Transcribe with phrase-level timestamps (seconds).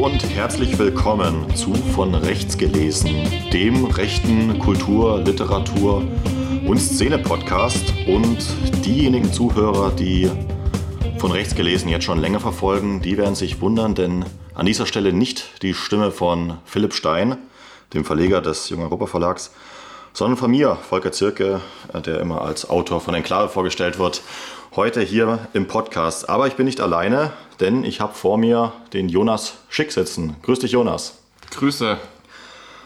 [0.00, 3.10] und herzlich willkommen zu Von Rechts gelesen,
[3.52, 6.02] dem rechten Kultur-, Literatur-
[6.66, 7.92] und Szene-Podcast.
[8.06, 8.38] Und
[8.86, 10.30] diejenigen Zuhörer, die
[11.18, 14.24] von Rechts gelesen jetzt schon länger verfolgen, die werden sich wundern, denn
[14.54, 17.36] an dieser Stelle nicht die Stimme von Philipp Stein,
[17.92, 19.52] dem Verleger des Jung Europa Verlags,
[20.14, 21.60] sondern von mir, Volker Zirke,
[22.06, 24.22] der immer als Autor von Enklave vorgestellt wird
[24.76, 26.28] heute hier im Podcast.
[26.28, 30.36] Aber ich bin nicht alleine, denn ich habe vor mir den Jonas Schick sitzen.
[30.42, 31.18] Grüß dich, Jonas.
[31.50, 31.98] Grüße.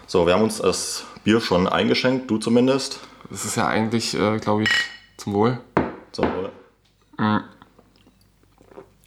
[0.06, 3.01] So, wir haben uns das Bier schon eingeschenkt, du zumindest.
[3.30, 4.70] Das ist ja eigentlich, äh, glaube ich,
[5.16, 5.60] zum Wohl.
[6.12, 6.52] Zum Wohl.
[7.18, 7.41] Mhm.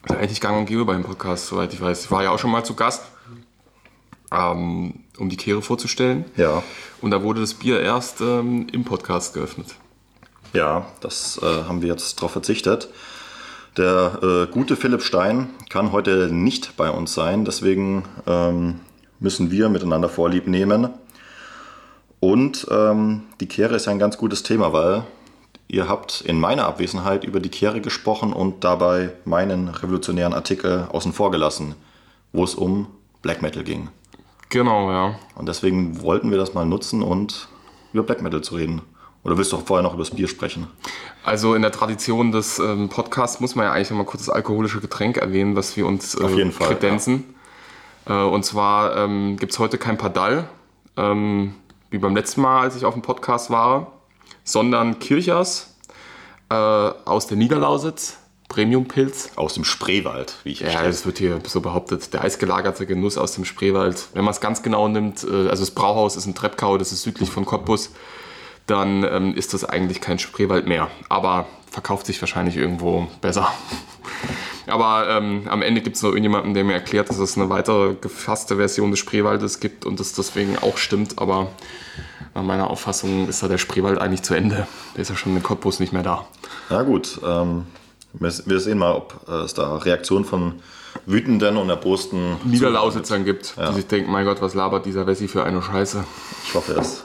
[0.03, 2.05] Das ist eigentlich gang und gäbe beim Podcast, soweit ich weiß.
[2.05, 3.03] Ich war ja auch schon mal zu Gast,
[4.31, 6.25] ähm, um die Kehre vorzustellen.
[6.37, 6.63] Ja.
[7.01, 9.75] Und da wurde das Bier erst ähm, im Podcast geöffnet.
[10.53, 12.89] Ja, das äh, haben wir jetzt darauf verzichtet.
[13.77, 18.79] Der äh, gute Philipp Stein kann heute nicht bei uns sein, deswegen ähm,
[19.19, 20.89] müssen wir miteinander Vorlieb nehmen.
[22.19, 25.03] Und ähm, die Kehre ist ein ganz gutes Thema, weil
[25.67, 31.13] ihr habt in meiner Abwesenheit über die Kehre gesprochen und dabei meinen revolutionären Artikel außen
[31.13, 31.75] vor gelassen,
[32.33, 32.87] wo es um
[33.21, 33.89] Black Metal ging.
[34.49, 35.15] Genau, ja.
[35.35, 37.47] Und deswegen wollten wir das mal nutzen und
[37.93, 38.81] über Black Metal zu reden.
[39.27, 40.67] Oder willst du auch vorher noch über das Bier sprechen?
[41.25, 44.33] Also in der Tradition des ähm, Podcasts muss man ja eigentlich noch mal kurz das
[44.33, 47.35] alkoholische Getränk erwähnen, was wir uns äh, Auf jeden Fall, kredenzen.
[48.07, 48.23] Ja.
[48.23, 50.47] Äh, und zwar ähm, gibt es heute kein Padal,
[50.95, 51.55] ähm,
[51.89, 53.91] wie beim letzten Mal, als ich auf dem Podcast war,
[54.45, 55.75] sondern Kirchers
[56.49, 59.31] äh, aus der Niederlausitz, Premium-Pilz.
[59.35, 63.33] Aus dem Spreewald, wie ich Ja, es wird hier so behauptet, der eisgelagerte Genuss aus
[63.33, 64.07] dem Spreewald.
[64.13, 67.01] Wenn man es ganz genau nimmt, äh, also das Brauhaus ist in Treppkau, das ist
[67.03, 67.91] südlich von Cottbus
[68.67, 70.89] dann ähm, ist das eigentlich kein Spreewald mehr.
[71.09, 73.47] Aber verkauft sich wahrscheinlich irgendwo besser.
[74.67, 77.95] Aber ähm, am Ende gibt es noch irgendjemanden, der mir erklärt, dass es eine weitere
[77.95, 81.19] gefasste Version des Spreewaldes gibt und das deswegen auch stimmt.
[81.19, 81.47] Aber
[82.35, 84.67] nach meiner Auffassung ist da der Spreewald eigentlich zu Ende.
[84.95, 86.25] Der ist ja schon in Cottbus nicht mehr da.
[86.69, 87.65] Ja gut, ähm,
[88.13, 90.55] wir sehen mal, ob äh, es da Reaktionen von
[91.05, 93.69] wütenden und erbosten Niederlausitzern gibt, ja.
[93.69, 96.03] die sich denken, mein Gott, was labert dieser Wessi für eine Scheiße.
[96.43, 97.03] Ich hoffe es.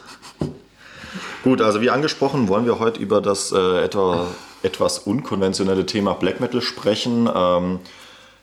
[1.43, 4.29] Gut, also wie angesprochen, wollen wir heute über das äh, etwa,
[4.63, 7.29] etwas unkonventionelle Thema Black Metal sprechen.
[7.35, 7.81] Ähm,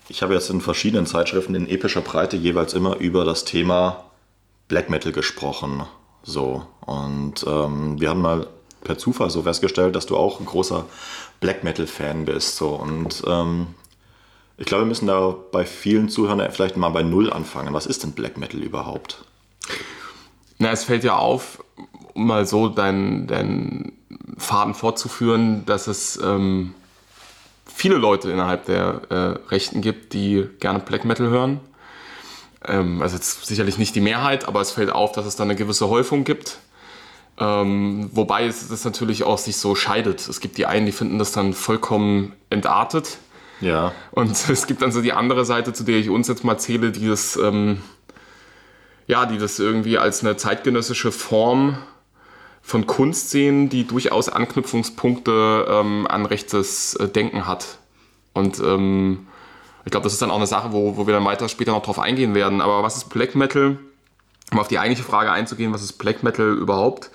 [0.09, 4.03] ich habe jetzt in verschiedenen Zeitschriften in epischer Breite jeweils immer über das Thema
[4.67, 5.83] Black Metal gesprochen.
[6.23, 8.47] So, und ähm, wir haben mal
[8.83, 10.85] per Zufall so festgestellt, dass du auch ein großer
[11.39, 12.57] Black Metal-Fan bist.
[12.57, 13.67] So, und ähm,
[14.57, 17.73] ich glaube, wir müssen da bei vielen Zuhörern vielleicht mal bei Null anfangen.
[17.73, 19.23] Was ist denn Black Metal überhaupt?
[20.57, 21.63] Na, es fällt ja auf,
[22.19, 23.93] um mal so deinen dein
[24.37, 26.75] Faden fortzuführen, dass es ähm,
[27.65, 29.15] viele Leute innerhalb der äh,
[29.49, 31.59] Rechten gibt, die gerne Black Metal hören.
[32.67, 35.55] Ähm, also jetzt sicherlich nicht die Mehrheit, aber es fällt auf, dass es da eine
[35.55, 36.59] gewisse Häufung gibt.
[37.37, 40.27] Ähm, wobei es, es natürlich auch sich so scheidet.
[40.27, 43.17] Es gibt die einen, die finden das dann vollkommen entartet.
[43.61, 43.93] Ja.
[44.11, 46.91] Und es gibt dann so die andere Seite, zu der ich uns jetzt mal zähle,
[46.91, 47.81] die das, ähm,
[49.07, 51.77] ja, die das irgendwie als eine zeitgenössische Form
[52.61, 57.79] von Kunst sehen, die durchaus Anknüpfungspunkte ähm, an rechtes äh, Denken hat.
[58.33, 59.27] Und ähm,
[59.85, 61.83] ich glaube, das ist dann auch eine Sache, wo, wo wir dann weiter später noch
[61.83, 62.61] drauf eingehen werden.
[62.61, 63.77] Aber was ist Black Metal?
[64.51, 67.11] Um auf die eigentliche Frage einzugehen, was ist Black Metal überhaupt?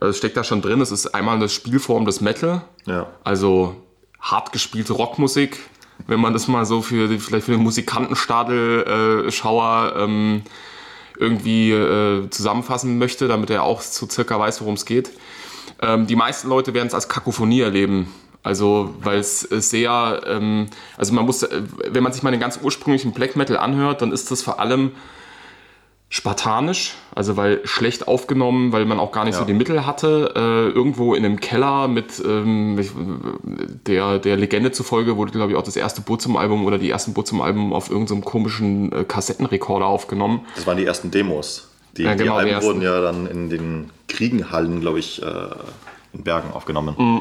[0.00, 0.80] Äh, es steckt da schon drin.
[0.80, 2.62] Es ist einmal eine Spielform des Metal.
[2.84, 3.06] Ja.
[3.24, 3.76] Also
[4.20, 5.58] hart gespielte Rockmusik,
[6.06, 10.42] wenn man das mal so für vielleicht für den Musikantenstadel-Schauer äh, ähm,
[11.18, 15.10] irgendwie äh, zusammenfassen möchte, damit er auch so circa weiß, worum es geht.
[15.80, 18.12] Ähm, die meisten Leute werden es als Kakophonie erleben.
[18.42, 22.60] Also, weil es sehr, ähm, also man muss, äh, wenn man sich mal den ganz
[22.62, 24.92] ursprünglichen Black Metal anhört, dann ist das vor allem
[26.16, 29.40] spartanisch, also weil schlecht aufgenommen, weil man auch gar nicht ja.
[29.40, 30.32] so die Mittel hatte.
[30.34, 32.78] Äh, irgendwo in einem Keller mit ähm,
[33.86, 37.74] der, der Legende zufolge wurde, glaube ich, auch das erste Burzum-Album oder die ersten Burzum-Alben
[37.74, 40.46] auf irgendeinem so komischen äh, Kassettenrekorder aufgenommen.
[40.54, 41.68] Das waren die ersten Demos.
[41.98, 45.26] Die, ja, genau, die Alben die wurden ja dann in den Kriegenhallen, glaube ich, äh,
[46.14, 46.94] in Bergen aufgenommen.
[46.98, 47.20] Mhm.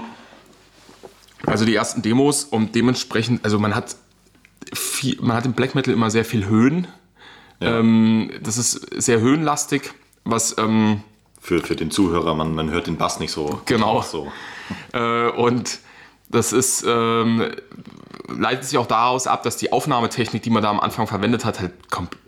[1.45, 3.97] Also die ersten Demos und dementsprechend, also man hat
[4.73, 6.87] viel, man hat im Black Metal immer sehr viel Höhen
[7.59, 7.79] ja.
[7.79, 9.93] Ähm, das ist sehr höhenlastig,
[10.23, 10.57] was.
[10.57, 11.01] Ähm,
[11.39, 13.61] für, für den Zuhörer, man, man hört den Bass nicht so.
[13.65, 14.01] Genau.
[14.01, 14.31] So.
[14.93, 15.79] Äh, und
[16.27, 17.51] das ist, ähm,
[18.27, 21.59] leitet sich auch daraus ab, dass die Aufnahmetechnik, die man da am Anfang verwendet hat,
[21.59, 21.73] halt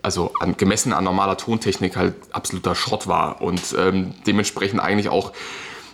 [0.02, 5.32] also an, gemessen an normaler Tontechnik halt absoluter Schrott war und ähm, dementsprechend eigentlich auch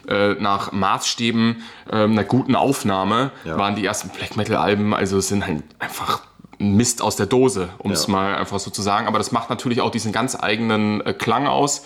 [0.07, 3.57] äh, nach Maßstäben äh, einer guten Aufnahme ja.
[3.57, 6.23] waren die ersten Black Metal Alben, also sind halt einfach
[6.73, 9.07] Mist aus der Dose, um es mal einfach so zu sagen.
[9.07, 11.83] Aber das macht natürlich auch diesen ganz eigenen äh, Klang aus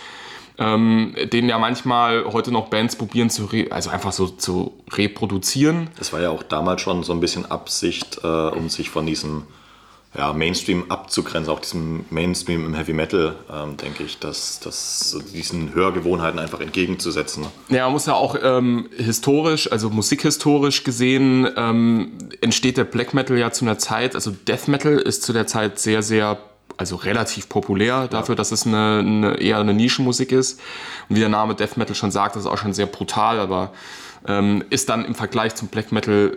[0.58, 5.88] ähm, den ja manchmal heute noch Bands probieren zu, also einfach so zu reproduzieren.
[5.96, 9.44] Das war ja auch damals schon so ein bisschen Absicht, äh, um sich von diesem
[10.16, 15.74] ja, Mainstream abzugrenzen, auch diesem Mainstream im Heavy Metal, ähm, denke ich, dass, dass diesen
[15.74, 17.46] Hörgewohnheiten einfach entgegenzusetzen.
[17.68, 23.36] Ja, man muss ja auch ähm, historisch, also musikhistorisch gesehen, ähm, entsteht der Black Metal
[23.36, 26.38] ja zu einer Zeit, also Death Metal ist zu der Zeit sehr, sehr
[26.78, 30.60] also relativ populär dafür, dass es eine, eine, eher eine Nischenmusik ist.
[31.08, 33.72] Und wie der Name Death Metal schon sagt, das ist auch schon sehr brutal, aber
[34.26, 36.36] ähm, ist dann im Vergleich zum Black Metal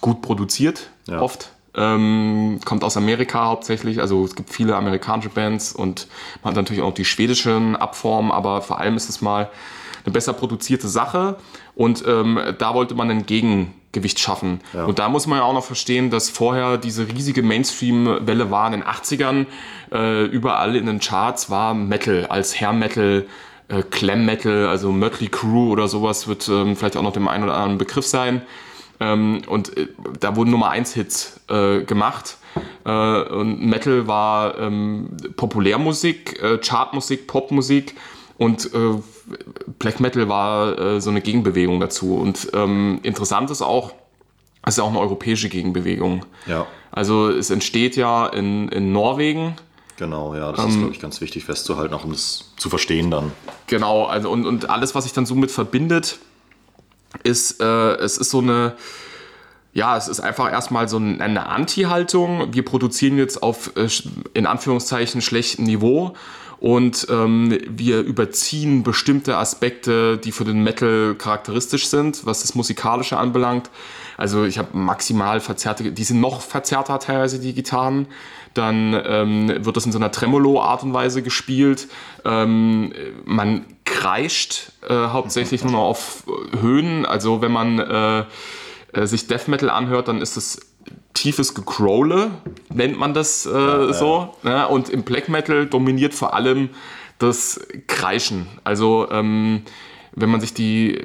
[0.00, 1.20] gut produziert, ja.
[1.20, 1.52] oft.
[1.76, 6.08] Ähm, kommt aus Amerika hauptsächlich, also es gibt viele amerikanische Bands und
[6.42, 9.50] man hat natürlich auch die schwedischen Abformen, aber vor allem ist es mal
[10.04, 11.36] eine besser produzierte Sache
[11.74, 14.60] und ähm, da wollte man einen Gegengewicht schaffen.
[14.72, 14.84] Ja.
[14.84, 18.80] Und da muss man ja auch noch verstehen, dass vorher diese riesige Mainstream-Welle war in
[18.80, 19.46] den 80ern.
[19.92, 23.26] Äh, überall in den Charts war Metal als Hair Metal,
[23.68, 27.44] äh, Clam Metal, also Mötley Crew oder sowas wird ähm, vielleicht auch noch dem einen
[27.44, 28.42] oder anderen Begriff sein.
[29.00, 29.88] Ähm, und äh,
[30.20, 32.38] da wurden Nummer 1 Hits äh, gemacht.
[32.84, 37.94] Äh, und Metal war ähm, Populärmusik, äh, Chartmusik, Popmusik
[38.38, 39.00] und äh,
[39.78, 42.16] Black Metal war äh, so eine Gegenbewegung dazu.
[42.16, 43.92] Und ähm, interessant ist auch,
[44.62, 46.24] es ist ja auch eine europäische Gegenbewegung.
[46.46, 46.66] Ja.
[46.90, 49.56] Also es entsteht ja in, in Norwegen.
[49.96, 53.10] Genau, ja, das ähm, ist, glaube ich, ganz wichtig festzuhalten, auch um das zu verstehen
[53.10, 53.32] dann.
[53.66, 56.18] Genau, also und, und alles, was sich dann so mit verbindet,
[57.22, 58.74] ist, äh, es ist so eine,
[59.72, 62.54] ja, es ist einfach erstmal so eine Anti-Haltung.
[62.54, 63.88] Wir produzieren jetzt auf, äh,
[64.34, 66.14] in Anführungszeichen, schlechtem Niveau
[66.58, 73.18] und ähm, wir überziehen bestimmte Aspekte, die für den Metal charakteristisch sind, was das Musikalische
[73.18, 73.70] anbelangt.
[74.16, 78.06] Also ich habe maximal verzerrte, die sind noch verzerrter teilweise, die Gitarren.
[78.56, 81.88] Dann ähm, wird das in so einer Tremolo-Art und Weise gespielt.
[82.24, 82.92] Ähm,
[83.24, 86.24] man kreischt äh, hauptsächlich nur noch auf
[86.60, 87.04] Höhen.
[87.04, 88.24] Also wenn man äh,
[88.92, 90.60] äh sich Death Metal anhört, dann ist es
[91.12, 92.30] tiefes Gecrole,
[92.72, 94.34] nennt man das äh, ja, so.
[94.42, 94.50] Ja.
[94.50, 94.68] Ne?
[94.68, 96.70] Und im Black Metal dominiert vor allem
[97.18, 98.46] das Kreischen.
[98.64, 99.62] Also ähm,
[100.12, 101.04] wenn man sich die,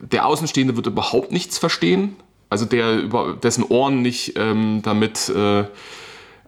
[0.00, 2.16] der Außenstehende wird überhaupt nichts verstehen.
[2.50, 3.02] Also der,
[3.42, 5.64] dessen Ohren nicht ähm, damit, äh,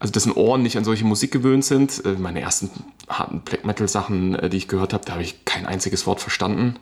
[0.00, 2.05] also dessen Ohren nicht an solche Musik gewöhnt sind.
[2.05, 2.70] Äh, meine ersten
[3.08, 6.20] harten Black Metal Sachen, äh, die ich gehört habe, da habe ich kein einziges Wort
[6.20, 6.76] verstanden.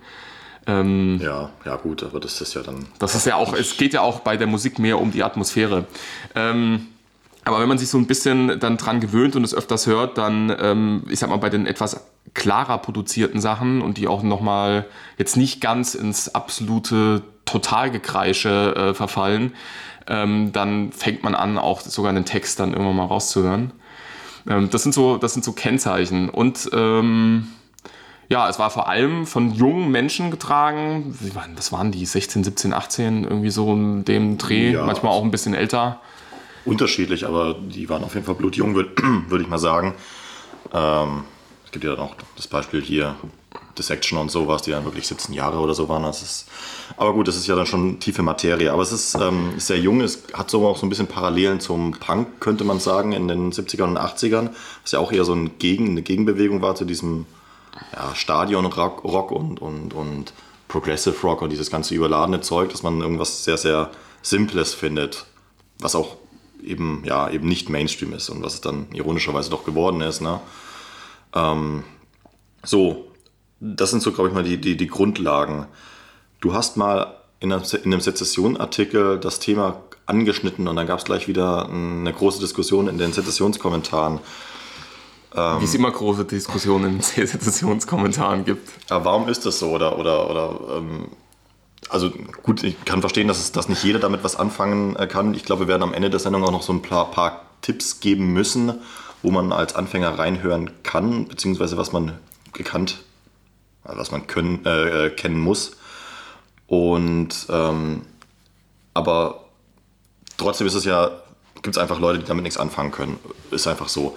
[0.66, 2.86] Ähm, ja, ja gut, aber das ist ja dann.
[2.98, 5.86] Das ist ja auch, es geht ja auch bei der Musik mehr um die Atmosphäre.
[6.34, 6.86] Ähm,
[7.44, 10.54] aber wenn man sich so ein bisschen dann dran gewöhnt und es öfters hört, dann,
[10.60, 12.04] ähm, ich sag mal, bei den etwas
[12.34, 14.86] klarer produzierten Sachen und die auch nochmal
[15.16, 19.54] jetzt nicht ganz ins absolute Totalgekreische äh, verfallen,
[20.06, 23.72] ähm, dann fängt man an, auch sogar den Text dann irgendwann mal rauszuhören.
[24.48, 26.28] Ähm, das, sind so, das sind so Kennzeichen.
[26.28, 27.48] Und ähm,
[28.28, 31.16] ja, es war vor allem von jungen Menschen getragen.
[31.20, 34.84] Wie waren, das waren die 16, 17, 18, irgendwie so in dem Dreh, ja.
[34.84, 36.00] manchmal auch ein bisschen älter.
[36.64, 38.90] Unterschiedlich, aber die waren auf jeden Fall blutjung, würde
[39.28, 39.94] würd ich mal sagen.
[40.72, 41.24] Ähm,
[41.64, 43.16] es gibt ja dann auch das Beispiel hier,
[43.78, 46.02] Dissection und sowas, die dann wirklich 17 Jahre oder so waren.
[46.02, 46.46] Das ist,
[46.96, 48.72] aber gut, das ist ja dann schon tiefe Materie.
[48.72, 51.92] Aber es ist ähm, sehr jung, es hat so auch so ein bisschen Parallelen zum
[51.92, 54.50] Punk, könnte man sagen, in den 70ern und 80ern,
[54.82, 57.26] was ja auch eher so ein Gegen, eine Gegenbewegung war zu diesem
[57.94, 60.32] ja, Stadion-Rock Rock und, und, und
[60.68, 63.90] Progressive Rock und dieses ganze überladene Zeug, dass man irgendwas sehr, sehr
[64.22, 65.26] Simples findet,
[65.78, 66.16] was auch
[66.62, 70.20] eben, ja, eben nicht Mainstream ist und was es dann ironischerweise doch geworden ist.
[70.20, 70.40] Ne?
[71.34, 71.84] Ähm,
[72.64, 73.07] so,
[73.60, 75.66] das sind so, glaube ich, mal die, die, die Grundlagen.
[76.40, 81.04] Du hast mal in einem, in einem Sezession-Artikel das Thema angeschnitten und dann gab es
[81.04, 84.20] gleich wieder eine große Diskussion in den Sezessionskommentaren.
[85.34, 88.68] Wie es immer große Diskussionen in Sezessionskommentaren gibt.
[88.88, 89.70] Ja, warum ist das so?
[89.70, 91.08] Oder, oder, oder ähm,
[91.90, 92.10] also
[92.42, 95.34] gut, ich kann verstehen, dass, es, dass nicht jeder damit was anfangen äh, kann.
[95.34, 98.00] Ich glaube, wir werden am Ende der Sendung auch noch so ein paar, paar Tipps
[98.00, 98.72] geben müssen,
[99.22, 102.18] wo man als Anfänger reinhören kann, beziehungsweise was man
[102.52, 103.04] gekannt,
[103.96, 105.76] was man können, äh, kennen muss.
[106.66, 108.02] Und ähm,
[108.94, 109.44] aber
[110.36, 111.10] trotzdem ist es ja,
[111.62, 113.18] gibt es einfach Leute, die damit nichts anfangen können.
[113.50, 114.16] Ist einfach so.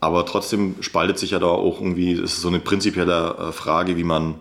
[0.00, 3.96] Aber trotzdem spaltet sich ja da auch irgendwie, es ist so eine prinzipielle äh, Frage,
[3.96, 4.36] wie man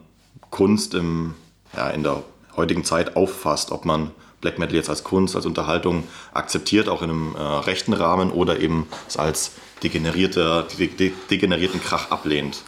[0.49, 1.33] Kunst im,
[1.75, 2.23] ja, in der
[2.55, 4.11] heutigen Zeit auffasst, ob man
[4.41, 8.59] Black Metal jetzt als Kunst, als Unterhaltung akzeptiert, auch in einem äh, rechten Rahmen oder
[8.59, 9.51] eben es als
[9.83, 12.63] degenerierte, de, degenerierten Krach ablehnt.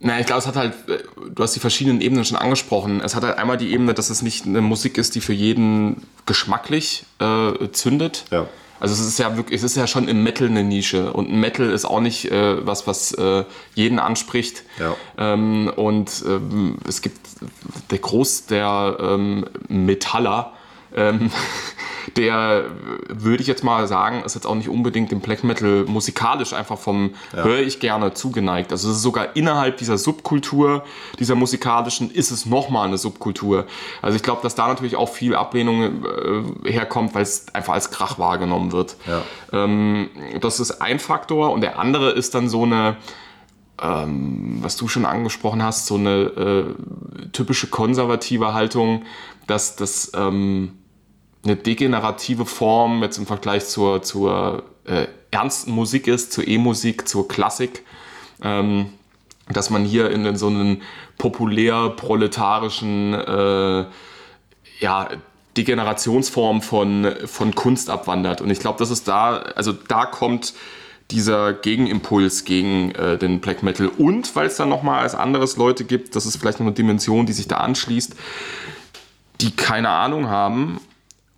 [0.00, 3.00] Na, ich glaube, es hat halt, äh, du hast die verschiedenen Ebenen schon angesprochen.
[3.00, 6.06] Es hat halt einmal die Ebene, dass es nicht eine Musik ist, die für jeden
[6.26, 8.24] geschmacklich äh, zündet.
[8.30, 8.46] Ja.
[8.80, 11.68] Also es ist ja wirklich, es ist ja schon im Metal eine Nische und Metal
[11.70, 14.62] ist auch nicht äh, was, was äh, jeden anspricht.
[14.78, 14.94] Ja.
[15.18, 17.18] Ähm, und ähm, es gibt
[17.90, 20.52] der Groß der ähm, Metaller,
[20.94, 21.30] ähm,
[22.16, 22.64] der
[23.08, 26.78] würde ich jetzt mal sagen, ist jetzt auch nicht unbedingt dem Black Metal musikalisch einfach
[26.78, 28.72] vom höre ich gerne zugeneigt.
[28.72, 30.84] Also es ist sogar innerhalb dieser Subkultur,
[31.18, 33.66] dieser musikalischen, ist es nochmal eine Subkultur.
[34.02, 36.04] Also ich glaube, dass da natürlich auch viel Ablehnung
[36.64, 38.96] äh, herkommt, weil es einfach als Krach wahrgenommen wird.
[39.06, 39.22] Ja.
[39.52, 42.96] Ähm, das ist ein Faktor und der andere ist dann so eine
[43.80, 49.04] ähm, was du schon angesprochen hast, so eine äh, typische konservative Haltung,
[49.46, 50.77] dass das ähm,
[51.44, 57.28] eine degenerative Form jetzt im Vergleich zur, zur äh, ernsten Musik ist, zur E-Musik, zur
[57.28, 57.84] Klassik.
[58.42, 58.92] Ähm,
[59.50, 60.82] dass man hier in, in so einen
[61.16, 63.86] populär-proletarischen äh,
[64.80, 65.08] ja,
[65.56, 68.40] Degenerationsform von, von Kunst abwandert.
[68.40, 70.54] Und ich glaube, das ist da, also da kommt
[71.10, 73.88] dieser Gegenimpuls gegen äh, den Black Metal.
[73.88, 77.24] Und weil es dann nochmal als anderes Leute gibt, das ist vielleicht noch eine Dimension,
[77.24, 78.14] die sich da anschließt,
[79.40, 80.80] die keine Ahnung haben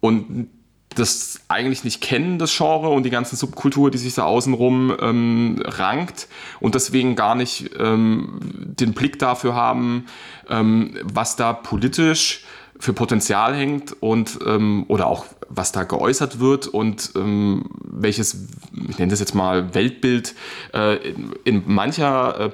[0.01, 0.49] und
[0.97, 5.63] das eigentlich nicht kennen, das Genre und die ganze Subkultur, die sich da außenrum ähm,
[5.65, 6.29] rankt
[6.59, 10.07] und deswegen gar nicht ähm, den Blick dafür haben,
[10.49, 12.45] ähm, was da politisch
[12.81, 18.49] für Potenzial hängt und ähm, oder auch was da geäußert wird und ähm, welches,
[18.89, 20.35] ich nenne das jetzt mal Weltbild,
[20.73, 22.51] äh, in, in mancher äh,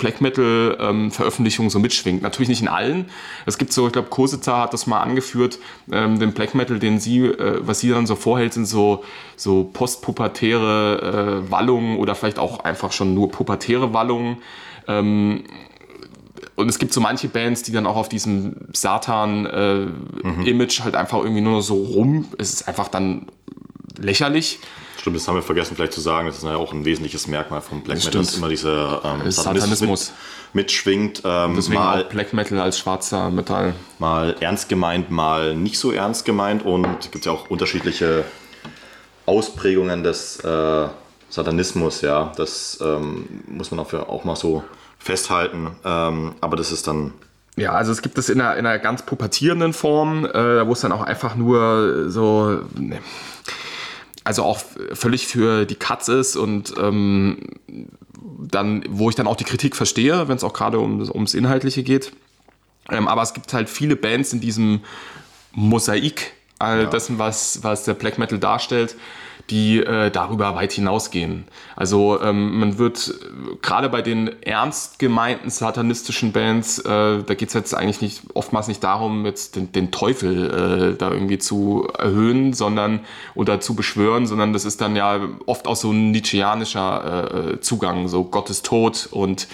[0.00, 2.22] Black Metal ähm, Veröffentlichungen so mitschwingt.
[2.22, 3.10] Natürlich nicht in allen.
[3.44, 5.58] Es gibt so, ich glaube, Kositzer hat das mal angeführt,
[5.92, 9.04] ähm, den Black Metal, den sie, äh, was sie dann so vorhält, sind so,
[9.36, 14.38] so postpubertäre äh, Wallungen oder vielleicht auch einfach schon nur pubertäre Wallungen.
[14.88, 15.44] Ähm,
[16.56, 21.18] und es gibt so manche Bands, die dann auch auf diesem Satan-Image äh, halt einfach
[21.18, 22.24] irgendwie nur so rum.
[22.38, 23.26] Es ist einfach dann
[23.98, 24.60] lächerlich.
[25.00, 26.26] Stimmt, das haben wir vergessen vielleicht zu sagen.
[26.26, 29.30] Das ist ja auch ein wesentliches Merkmal von Black Das Metal, dass immer dieser ähm,
[29.30, 30.12] Satanismus.
[30.52, 31.22] Mit, mitschwingt.
[31.24, 33.72] Ähm, Deswegen mal, auch Black Metal als schwarzer Metall.
[33.98, 36.66] mal ernst gemeint, mal nicht so ernst gemeint.
[36.66, 38.26] Und es gibt ja auch unterschiedliche
[39.24, 40.88] Ausprägungen des äh,
[41.30, 42.02] Satanismus.
[42.02, 44.62] Ja, das ähm, muss man auch, für, auch mal so
[44.98, 45.68] festhalten.
[45.82, 47.14] Ähm, aber das ist dann
[47.56, 50.80] Ja, also es gibt es in einer, in einer ganz pubertierenden Form, äh, wo es
[50.82, 52.98] dann auch einfach nur so, ne,
[54.24, 54.60] also auch
[54.92, 57.38] völlig für die Katz ist und ähm,
[58.38, 61.82] dann, wo ich dann auch die Kritik verstehe, wenn es auch gerade um, ums Inhaltliche
[61.82, 62.12] geht.
[62.90, 64.80] Ähm, aber es gibt halt viele Bands in diesem
[65.52, 68.94] Mosaik all dessen, was, was der Black Metal darstellt,
[69.50, 71.44] die äh, darüber weit hinausgehen.
[71.76, 77.48] Also ähm, man wird äh, gerade bei den ernst gemeinten satanistischen Bands, äh, da geht
[77.48, 81.88] es jetzt eigentlich nicht oftmals nicht darum, jetzt den, den Teufel äh, da irgendwie zu
[81.98, 83.00] erhöhen, sondern
[83.34, 88.08] oder zu beschwören, sondern das ist dann ja oft auch so ein nietzscheanischer äh, Zugang,
[88.08, 89.48] so Gott ist tot und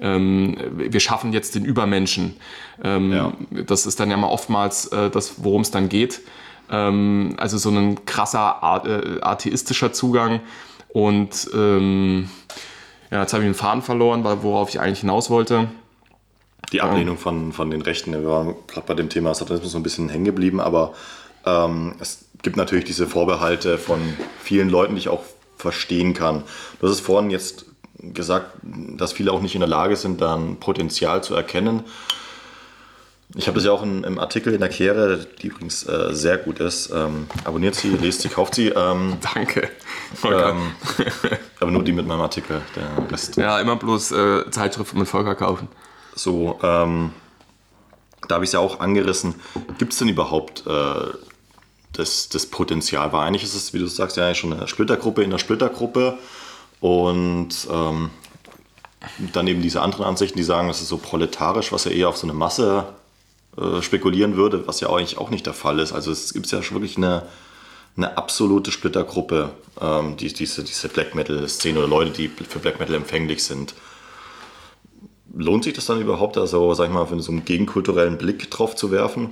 [0.00, 2.36] ähm, wir schaffen jetzt den Übermenschen.
[2.82, 3.32] Ähm, Ja.
[3.66, 6.20] Das ist dann ja mal oftmals äh, das, worum es dann geht.
[6.70, 10.40] Ähm, also so ein krasser a- äh, atheistischer Zugang.
[10.88, 12.28] Und ähm,
[13.10, 15.68] ja, jetzt habe ich den Faden verloren, worauf ich eigentlich hinaus wollte.
[16.72, 18.12] die Ablehnung von, von den Rechten.
[18.12, 20.94] Wir waren gerade bei dem Thema Satanismus so ein bisschen hängen geblieben, aber
[21.44, 24.00] ähm, es gibt natürlich diese Vorbehalte von
[24.42, 25.22] vielen Leuten, die ich auch
[25.56, 26.44] verstehen kann.
[26.80, 27.66] Du hast es vorhin jetzt
[27.98, 31.82] gesagt, dass viele auch nicht in der Lage sind, dann Potenzial zu erkennen.
[33.36, 36.36] Ich habe das ja auch in, im Artikel in der Kehre, die übrigens äh, sehr
[36.36, 36.90] gut ist.
[36.90, 38.68] Ähm, abonniert sie, lest sie, kauft sie.
[38.68, 39.68] Ähm, Danke.
[40.24, 40.72] ähm,
[41.60, 42.60] aber nur die mit meinem Artikel.
[42.74, 45.68] Der Rest ja, immer bloß äh, Zeitschriften mit Volker kaufen.
[46.16, 47.12] So, ähm,
[48.26, 49.36] da habe ich es ja auch angerissen.
[49.78, 51.16] Gibt es denn überhaupt äh,
[51.92, 53.12] das, das Potenzial?
[53.12, 56.18] Weil eigentlich ist es, wie du sagst, ja schon eine Splittergruppe in der Splittergruppe.
[56.80, 58.10] Und ähm,
[59.32, 62.16] dann eben diese anderen Ansichten, die sagen, es ist so proletarisch, was ja eher auf
[62.16, 62.86] so eine Masse
[63.60, 65.92] äh, spekulieren würde, was ja eigentlich auch nicht der Fall ist.
[65.92, 67.26] Also es gibt ja schon wirklich eine,
[67.96, 69.50] eine absolute Splittergruppe,
[69.80, 73.74] ähm, die, diese, diese Black Metal-Szene oder Leute, die für Black Metal empfänglich sind.
[75.34, 78.74] Lohnt sich das dann überhaupt, also sag ich mal, für so einen gegenkulturellen Blick drauf
[78.74, 79.30] zu werfen?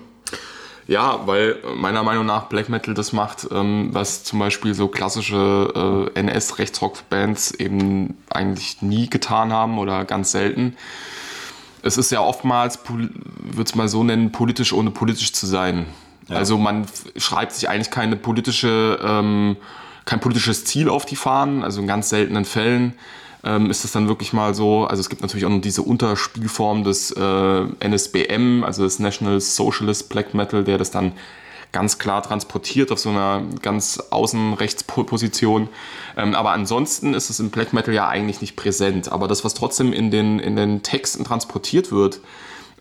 [0.88, 6.10] Ja, weil meiner Meinung nach Black Metal das macht, ähm, was zum Beispiel so klassische
[6.14, 10.76] äh, NS-Rechtsrock-Bands eben eigentlich nie getan haben oder ganz selten.
[11.82, 15.86] Es ist ja oftmals, würde es mal so nennen, politisch ohne politisch zu sein.
[16.28, 19.56] Also man schreibt sich eigentlich keine politische, ähm,
[20.04, 22.94] kein politisches Ziel auf die Fahnen, also in ganz seltenen Fällen.
[23.44, 26.82] Ähm, ist das dann wirklich mal so, also es gibt natürlich auch noch diese Unterspielform
[26.82, 31.12] des äh, NSBM, also des National Socialist Black Metal, der das dann
[31.72, 35.68] ganz klar transportiert auf so einer ganz Außenrechtsposition.
[36.16, 39.12] Ähm, aber ansonsten ist es im Black Metal ja eigentlich nicht präsent.
[39.12, 42.20] Aber das, was trotzdem in den, in den Texten transportiert wird,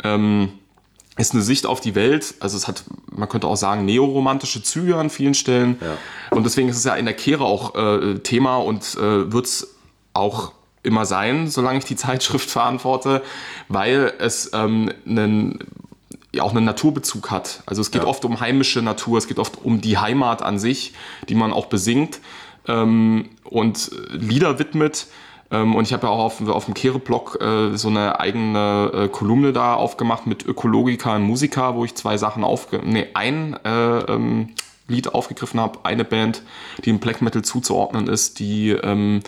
[0.04, 0.54] ähm,
[1.18, 2.36] ist eine Sicht auf die Welt.
[2.40, 5.78] Also es hat, man könnte auch sagen, neoromantische Züge an vielen Stellen.
[5.82, 5.98] Ja.
[6.36, 9.76] Und deswegen ist es ja in der Kehre auch äh, Thema und äh, wird es
[10.14, 10.52] auch
[10.84, 13.24] immer sein, solange ich die Zeitschrift verantworte,
[13.68, 15.60] weil es ähm, einen,
[16.34, 17.64] ja, auch einen Naturbezug hat.
[17.66, 18.08] Also es geht ja.
[18.08, 20.94] oft um heimische Natur, es geht oft um die Heimat an sich,
[21.30, 22.20] die man auch besingt
[22.68, 25.08] ähm, und Lieder widmet.
[25.50, 29.08] Ähm, und ich habe ja auch auf, auf dem Kehre-Blog äh, so eine eigene äh,
[29.08, 32.82] Kolumne da aufgemacht mit Ökologiker und Musiker, wo ich zwei Sachen aufge...
[32.84, 34.50] Nee, ein äh, ähm,
[34.90, 36.44] Lied aufgegriffen habe, eine Band,
[36.84, 38.72] die im Black Metal zuzuordnen ist, die...
[38.72, 39.22] Ähm,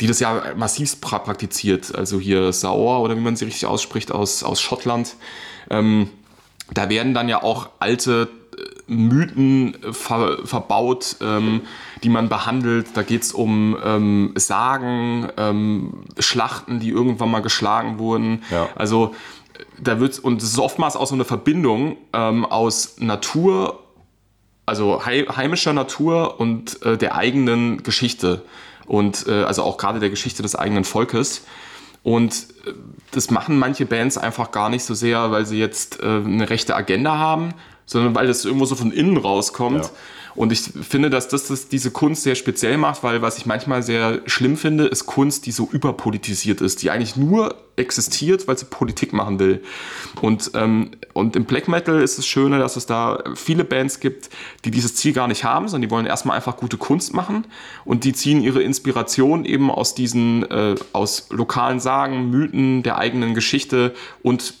[0.00, 1.94] die das ja massiv praktiziert.
[1.94, 5.14] Also hier Sauer oder wie man sie richtig ausspricht aus, aus Schottland.
[5.70, 6.10] Ähm,
[6.74, 8.28] da werden dann ja auch alte
[8.86, 11.62] Mythen ver, verbaut, ähm,
[12.02, 12.88] die man behandelt.
[12.94, 18.42] Da geht es um ähm, Sagen, ähm, Schlachten, die irgendwann mal geschlagen wurden.
[18.50, 18.68] Ja.
[18.74, 19.14] Also
[19.80, 23.82] da wird und es ist oftmals auch so eine Verbindung ähm, aus Natur,
[24.66, 28.42] also heimischer Natur und äh, der eigenen Geschichte
[28.86, 31.44] und äh, also auch gerade der Geschichte des eigenen Volkes.
[32.04, 32.72] Und äh,
[33.10, 36.76] das machen manche Bands einfach gar nicht so sehr, weil sie jetzt äh, eine rechte
[36.76, 37.54] Agenda haben,
[37.86, 39.84] sondern weil das irgendwo so von innen rauskommt.
[39.84, 39.90] Ja.
[40.34, 43.82] Und ich finde, dass das, das diese Kunst sehr speziell macht, weil was ich manchmal
[43.82, 48.66] sehr schlimm finde, ist Kunst, die so überpolitisiert ist, die eigentlich nur existiert, weil sie
[48.66, 49.62] Politik machen will.
[50.20, 54.30] Und, ähm, und im Black Metal ist es schöner, dass es da viele Bands gibt,
[54.64, 57.46] die dieses Ziel gar nicht haben, sondern die wollen erstmal einfach gute Kunst machen
[57.84, 63.34] und die ziehen ihre Inspiration eben aus diesen, äh, aus lokalen Sagen, Mythen, der eigenen
[63.34, 64.54] Geschichte und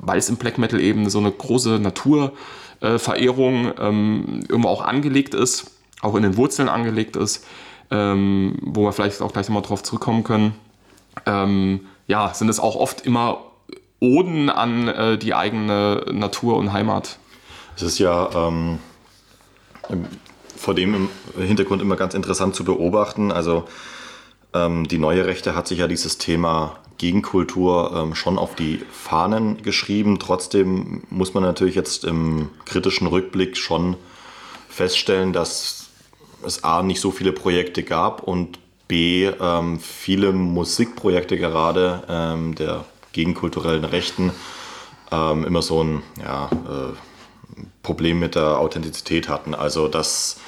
[0.00, 2.63] weil es im Black Metal eben so eine große Natur äh,
[2.98, 5.70] Verehrung ähm, irgendwo auch angelegt ist,
[6.00, 7.44] auch in den Wurzeln angelegt ist,
[7.90, 10.54] ähm, wo wir vielleicht auch gleich nochmal drauf zurückkommen können.
[11.26, 13.38] Ähm, ja, sind es auch oft immer
[14.00, 17.18] Oden an äh, die eigene Natur und Heimat.
[17.76, 18.78] Es ist ja ähm,
[20.56, 23.32] vor dem Hintergrund immer ganz interessant zu beobachten.
[23.32, 23.64] Also
[24.52, 29.62] ähm, die neue Rechte hat sich ja dieses Thema Gegenkultur ähm, schon auf die Fahnen
[29.62, 30.18] geschrieben.
[30.18, 33.96] Trotzdem muss man natürlich jetzt im kritischen Rückblick schon
[34.68, 35.88] feststellen, dass
[36.44, 42.84] es A nicht so viele Projekte gab und B ähm, viele Musikprojekte gerade ähm, der
[43.12, 44.32] gegenkulturellen Rechten
[45.10, 46.92] ähm, immer so ein ja, äh,
[47.82, 49.54] Problem mit der Authentizität hatten.
[49.54, 50.38] Also dass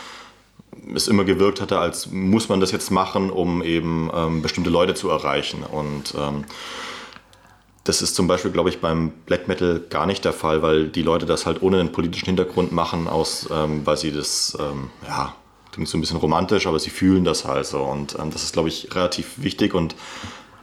[0.94, 4.94] es immer gewirkt hatte, als muss man das jetzt machen, um eben ähm, bestimmte Leute
[4.94, 5.62] zu erreichen.
[5.62, 6.44] Und ähm,
[7.84, 11.02] das ist zum Beispiel, glaube ich, beim Black Metal gar nicht der Fall, weil die
[11.02, 15.34] Leute das halt ohne einen politischen Hintergrund machen, aus, ähm, weil sie das, ähm, ja,
[15.72, 17.82] klingt so ein bisschen romantisch, aber sie fühlen das halt so.
[17.82, 19.94] Und ähm, das ist, glaube ich, relativ wichtig und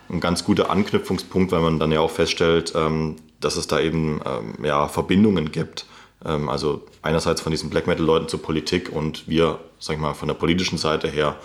[0.09, 4.21] ein ganz guter Anknüpfungspunkt, weil man dann ja auch feststellt, ähm, dass es da eben
[4.63, 5.92] ja, Verbindungen gibt ähm,
[6.23, 10.35] also einerseits von diesen Black Metal-Leuten zur Politik und wir, sag ich mal, von der
[10.35, 11.35] politischen Seite her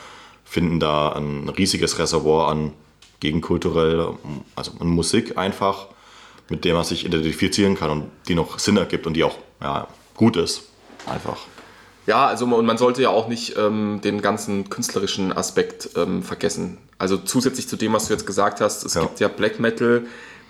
[0.44, 2.72] finden da ein riesiges Reservoir an
[3.20, 4.14] gegenkulturell,
[4.54, 5.88] also an Musik einfach,
[6.48, 9.88] mit dem man sich identifizieren kann und die noch Sinn ergibt und die auch ja,
[10.14, 10.62] gut ist.
[11.06, 11.38] Einfach.
[12.06, 16.78] Ja, also und man sollte ja auch nicht ähm, den ganzen künstlerischen Aspekt ähm, vergessen.
[16.96, 19.02] Also zusätzlich zu dem, was du jetzt gesagt hast, es ja.
[19.02, 20.06] gibt ja Black Metal,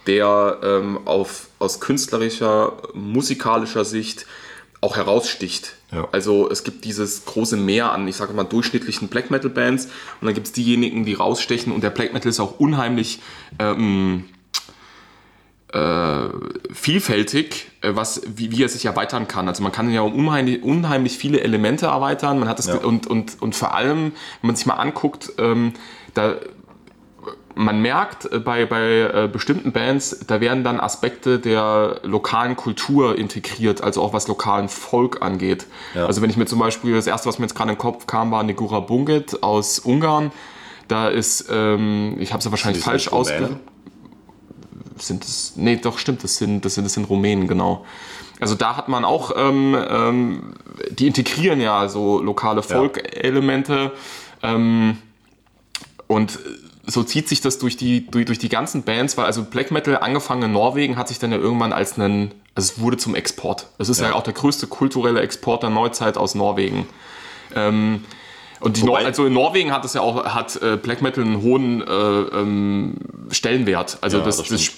[0.07, 4.27] der ähm, auf, aus künstlerischer, musikalischer Sicht
[4.81, 5.75] auch heraussticht.
[5.91, 6.09] Ja.
[6.13, 9.87] Also es gibt dieses große Meer an, ich sage mal, durchschnittlichen Black Metal Bands
[10.21, 13.21] und dann gibt es diejenigen, die rausstechen und der Black Metal ist auch unheimlich
[13.59, 14.25] ähm,
[15.73, 16.29] äh,
[16.73, 19.49] vielfältig, äh, was, wie, wie, er sich erweitern kann.
[19.49, 22.39] Also man kann ja unheimlich, unheimlich viele Elemente erweitern.
[22.39, 22.77] Man hat das ja.
[22.77, 25.75] und, und, und vor allem, wenn man sich mal anguckt, ähm,
[26.15, 26.37] da
[27.59, 33.19] man merkt äh, bei, bei äh, bestimmten Bands, da werden dann Aspekte der lokalen Kultur
[33.19, 35.67] integriert, also auch was lokalen Volk angeht.
[35.95, 36.07] Ja.
[36.07, 38.07] Also wenn ich mir zum Beispiel, das erste, was mir jetzt gerade in den Kopf
[38.07, 40.31] kam, war Negura Bunget aus Ungarn.
[40.87, 43.59] Da ist, ähm, ich habe es ja wahrscheinlich falsch ausgesprochen.
[44.97, 47.85] Sind es, nee, doch stimmt, das sind, das sind, das sind Rumänen, genau.
[48.41, 50.55] Also da hat man auch, ähm, ähm,
[50.91, 53.93] die integrieren ja so lokale Folk-Elemente.
[54.43, 54.55] Ja.
[54.55, 54.99] Ähm,
[56.07, 56.39] und
[56.91, 59.99] so zieht sich das durch die, durch, durch die ganzen Bands, weil also Black Metal
[59.99, 63.67] angefangen in Norwegen hat sich dann ja irgendwann als einen, also es wurde zum Export.
[63.79, 64.09] Es ist ja.
[64.09, 66.87] ja auch der größte kulturelle Export der Neuzeit aus Norwegen.
[67.55, 68.05] Ähm,
[68.61, 71.43] Und die Nor also in Norwegen hat es ja auch hat äh, Black Metal einen
[71.43, 72.95] hohen äh, ähm,
[73.31, 73.99] Stellenwert.
[74.01, 74.71] Also Ja, das, das das,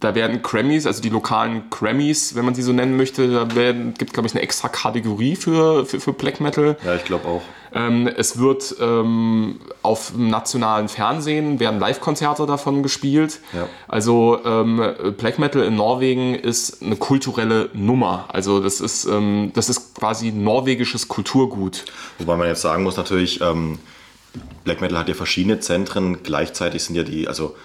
[0.00, 3.92] da werden Grammys, also die lokalen Grammys, wenn man sie so nennen möchte, da werden,
[3.92, 6.78] gibt glaube ich eine extra Kategorie für, für, für Black Metal.
[6.82, 7.42] Ja, ich glaube auch.
[7.72, 13.40] Ähm, es wird ähm, auf dem nationalen Fernsehen werden Live-Konzerte davon gespielt.
[13.52, 13.68] Ja.
[13.86, 14.82] Also ähm,
[15.16, 18.26] Black Metal in Norwegen ist eine kulturelle Nummer.
[18.28, 21.84] Also das ist ähm, das ist quasi norwegisches Kulturgut.
[22.18, 23.78] Wobei man jetzt sagen muss natürlich, ähm,
[24.64, 26.22] Black Metal hat ja verschiedene Zentren.
[26.22, 27.56] Gleichzeitig sind ja die, also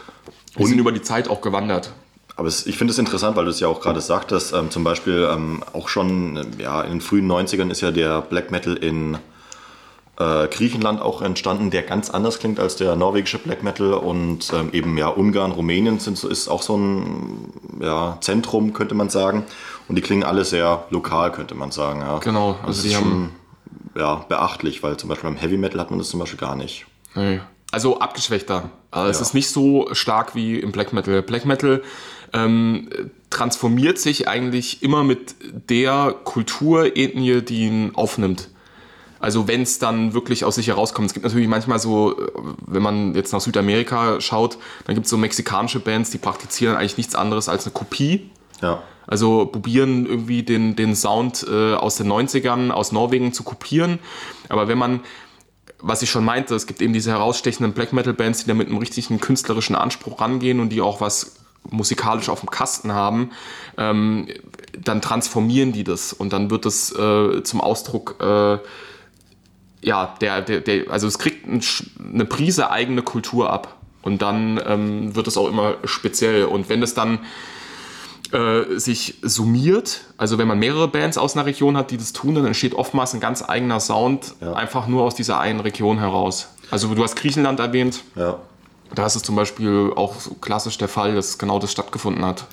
[0.56, 1.94] Wir sind über die Zeit auch gewandert.
[2.36, 4.54] Aber es, ich finde es interessant, weil du es ja auch gerade sagtest.
[4.54, 8.22] Ähm, zum Beispiel ähm, auch schon ähm, ja, in den frühen 90ern ist ja der
[8.22, 9.18] Black Metal in
[10.20, 13.94] äh, Griechenland auch entstanden, der ganz anders klingt als der norwegische Black Metal.
[13.94, 18.94] Und ähm, eben ja, Ungarn, Rumänien sind, so- ist auch so ein ja, Zentrum, könnte
[18.96, 19.44] man sagen.
[19.88, 22.02] Und die klingen alle sehr lokal, könnte man sagen.
[22.02, 22.20] Ja.
[22.20, 23.32] Genau, Also also das die ist haben-
[23.96, 26.56] schon ja, beachtlich, weil zum Beispiel beim Heavy Metal hat man das zum Beispiel gar
[26.56, 26.86] nicht.
[27.16, 27.40] Nee.
[27.72, 28.70] Also abgeschwächter.
[28.92, 29.22] Also Es Ja.
[29.24, 31.22] ist nicht so stark wie im Black Metal.
[31.24, 31.82] Black Metal
[32.34, 32.90] ähm,
[33.30, 35.36] transformiert sich eigentlich immer mit
[35.70, 38.50] der Kulturethnie, die ihn aufnimmt.
[39.24, 41.08] Also wenn es dann wirklich aus sich herauskommt.
[41.08, 42.32] Es gibt natürlich manchmal so, äh,
[42.68, 46.98] wenn man jetzt nach Südamerika schaut, dann gibt es so mexikanische Bands, die praktizieren eigentlich
[46.98, 48.30] nichts anderes als eine Kopie.
[48.62, 48.84] Ja.
[49.08, 54.00] Also probieren irgendwie den, den Sound äh, aus den 90ern aus Norwegen zu kopieren.
[54.50, 55.00] Aber wenn man,
[55.80, 58.68] was ich schon meinte, es gibt eben diese herausstechenden Black Metal Bands, die da mit
[58.68, 61.38] einem richtigen künstlerischen Anspruch rangehen und die auch was
[61.72, 63.32] musikalisch auf dem Kasten haben,
[63.78, 64.28] ähm,
[64.78, 68.58] dann transformieren die das und dann wird es äh, zum Ausdruck, äh,
[69.84, 71.62] ja, der, der, der, also es kriegt ein,
[72.14, 76.82] eine Prise eigene Kultur ab und dann ähm, wird es auch immer speziell und wenn
[76.82, 77.20] es dann
[78.32, 82.34] äh, sich summiert, also wenn man mehrere Bands aus einer Region hat, die das tun,
[82.36, 84.54] dann entsteht oftmals ein ganz eigener Sound, Ja.
[84.54, 86.50] einfach nur aus dieser einen Region heraus.
[86.72, 88.40] Also du hast Griechenland erwähnt, Ja.
[88.96, 92.46] da ist es zum Beispiel auch klassisch der Fall, dass genau das stattgefunden hat.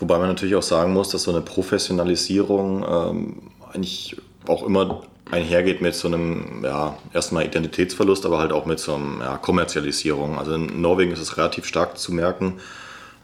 [0.00, 3.42] Wobei man natürlich auch sagen muss, dass so eine Professionalisierung ähm,
[3.74, 8.94] eigentlich auch immer einhergeht mit so einem, ja, erstmal Identitätsverlust, aber halt auch mit so
[8.94, 10.38] einem ja, Kommerzialisierung.
[10.38, 12.54] Also in Norwegen ist es relativ stark zu merken,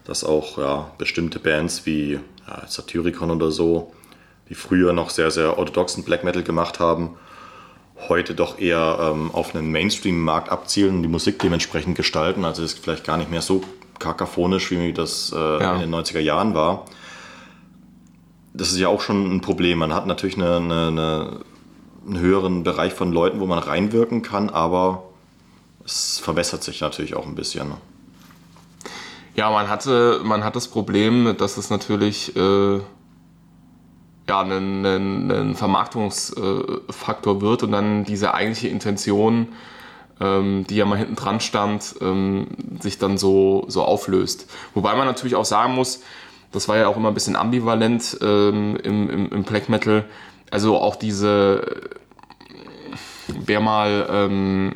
[0.05, 3.91] dass auch ja, bestimmte Bands wie ja, Satyricon oder so,
[4.49, 7.17] die früher noch sehr, sehr orthodoxen Black Metal gemacht haben,
[8.09, 12.45] heute doch eher ähm, auf einen Mainstream-Markt abzielen und die Musik dementsprechend gestalten.
[12.45, 13.63] Also ist vielleicht gar nicht mehr so
[13.99, 15.75] kakaphonisch, wie das äh, Ja.
[15.75, 16.85] in den 90er Jahren war.
[18.53, 19.79] Das ist ja auch schon ein Problem.
[19.79, 21.39] Man hat natürlich eine, eine, eine,
[22.05, 25.03] einen höheren Bereich von Leuten, wo man reinwirken kann, aber
[25.83, 27.73] es verwässert sich natürlich auch ein bisschen.
[29.35, 32.79] Ja, man hatte, man hat das Problem, dass es natürlich äh,
[34.27, 39.49] ja, ein, ein, ein Vermarktungsfaktor wird und dann diese eigentliche Intention,
[40.19, 42.47] ähm, die ja mal hinten dran stand, ähm,
[42.79, 44.49] sich dann so, so auflöst.
[44.73, 46.01] Wobei man natürlich auch sagen muss,
[46.51, 50.05] das war ja auch immer ein bisschen ambivalent ähm, im, im, im Black Metal.
[50.55, 51.81] Also auch diese,
[53.27, 54.71] wer mal, ähm,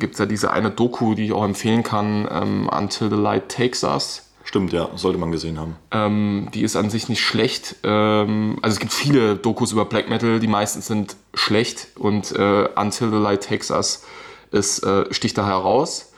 [0.00, 3.48] gibt es ja diese eine Doku, die ich auch empfehlen kann, ähm, Until the Light
[3.48, 4.28] Takes Us.
[4.42, 5.76] Stimmt, ja, sollte man gesehen haben.
[5.92, 7.76] Ähm, die ist an sich nicht schlecht.
[7.84, 12.68] Ähm, also es gibt viele Dokus über Black Metal, die meisten sind schlecht und äh,
[12.74, 14.04] Until the Light Takes Us
[14.50, 16.12] ist, äh, sticht da heraus.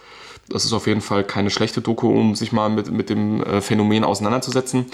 [0.49, 3.61] Das ist auf jeden Fall keine schlechte Doku, um sich mal mit, mit dem äh,
[3.61, 4.87] Phänomen auseinanderzusetzen.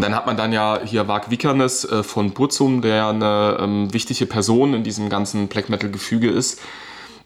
[0.00, 3.92] Und dann hat man dann ja hier Varg Vikernes äh, von Burzum, der eine ähm,
[3.92, 6.58] wichtige Person in diesem ganzen Black Metal-Gefüge ist,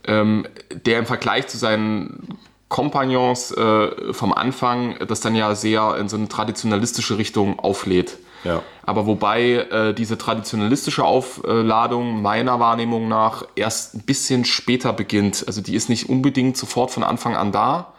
[0.09, 0.45] ähm,
[0.85, 2.37] der im Vergleich zu seinen
[2.69, 8.19] Kompagnons äh, vom Anfang das dann ja sehr in so eine traditionalistische Richtung auflädt.
[8.43, 8.61] Ja.
[8.83, 15.45] Aber wobei äh, diese traditionalistische Aufladung meiner Wahrnehmung nach erst ein bisschen später beginnt.
[15.47, 17.94] Also die ist nicht unbedingt sofort von Anfang an da.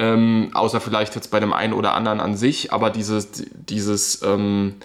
[0.00, 4.76] Ähm, außer vielleicht jetzt bei dem einen oder anderen an sich, aber dieses, dieses, ähm,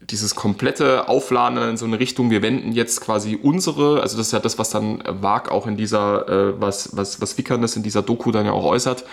[0.00, 4.32] dieses komplette Aufladen in so eine Richtung, wir wenden jetzt quasi unsere, also das ist
[4.32, 8.02] ja das, was dann Wag auch in dieser, äh, was, was, was Vikernes in dieser
[8.02, 9.04] Doku dann ja auch äußert.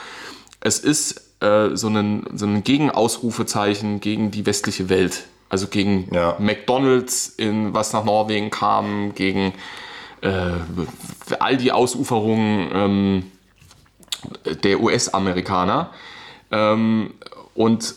[0.59, 5.25] Es ist äh, so ein, so ein Gegenausrufezeichen gegen die westliche Welt.
[5.49, 6.35] Also gegen Ja.
[6.37, 9.53] McDonalds, in, was nach Norwegen kam, gegen
[10.21, 10.51] äh,
[11.39, 13.31] all die Ausuferungen ähm,
[14.63, 15.89] der US-Amerikaner.
[16.51, 17.13] Ähm,
[17.53, 17.95] und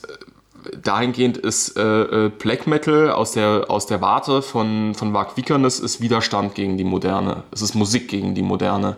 [0.82, 5.80] dahingehend ist äh, äh, Black Metal aus der, aus der Warte von, von Mark Vikernes
[5.80, 7.44] ist Widerstand gegen die Moderne.
[7.50, 8.96] Es ist Musik gegen die Moderne.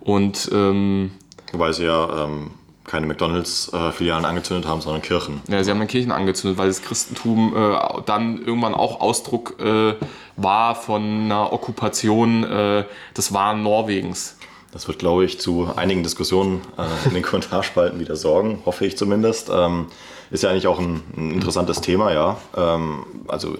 [0.00, 1.12] Und ähm,
[1.52, 2.50] Wobei sie ja ähm,
[2.84, 5.42] keine McDonalds-Filialen angezündet haben, sondern Kirchen.
[5.48, 9.94] Ja, sie haben dann Kirchen angezündet, weil das Christentum äh, dann irgendwann auch Ausdruck äh,
[10.36, 12.84] war von einer Okkupation äh,
[13.16, 14.37] des wahren Norwegens.
[14.72, 18.96] Das wird, glaube ich, zu einigen Diskussionen äh, in den Kommentarspalten wieder sorgen, hoffe ich
[18.96, 19.50] zumindest.
[19.52, 19.86] Ähm,
[20.30, 22.38] ist ja eigentlich auch ein, ein interessantes Thema, ja.
[22.56, 23.56] Ähm, also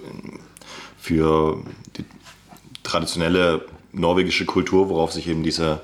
[0.99, 1.57] für
[1.97, 2.05] die
[2.83, 5.81] traditionelle norwegische Kultur, worauf sich eben diese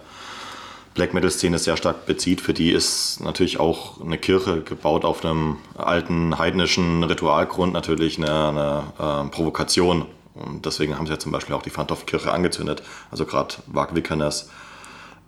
[0.93, 5.57] Black Metal-Szene sehr stark bezieht, für die ist natürlich auch eine Kirche gebaut auf einem
[5.75, 10.05] alten heidnischen Ritualgrund natürlich eine, eine äh, Provokation.
[10.35, 14.49] Und deswegen haben sie ja zum Beispiel auch die Fantoff-Kirche angezündet, also gerade Wag Wickernes.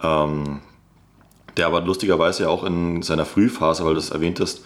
[0.04, 0.62] Ähm,
[1.58, 4.62] der aber lustigerweise ja auch in seiner Frühphase, weil du das erwähnt hast,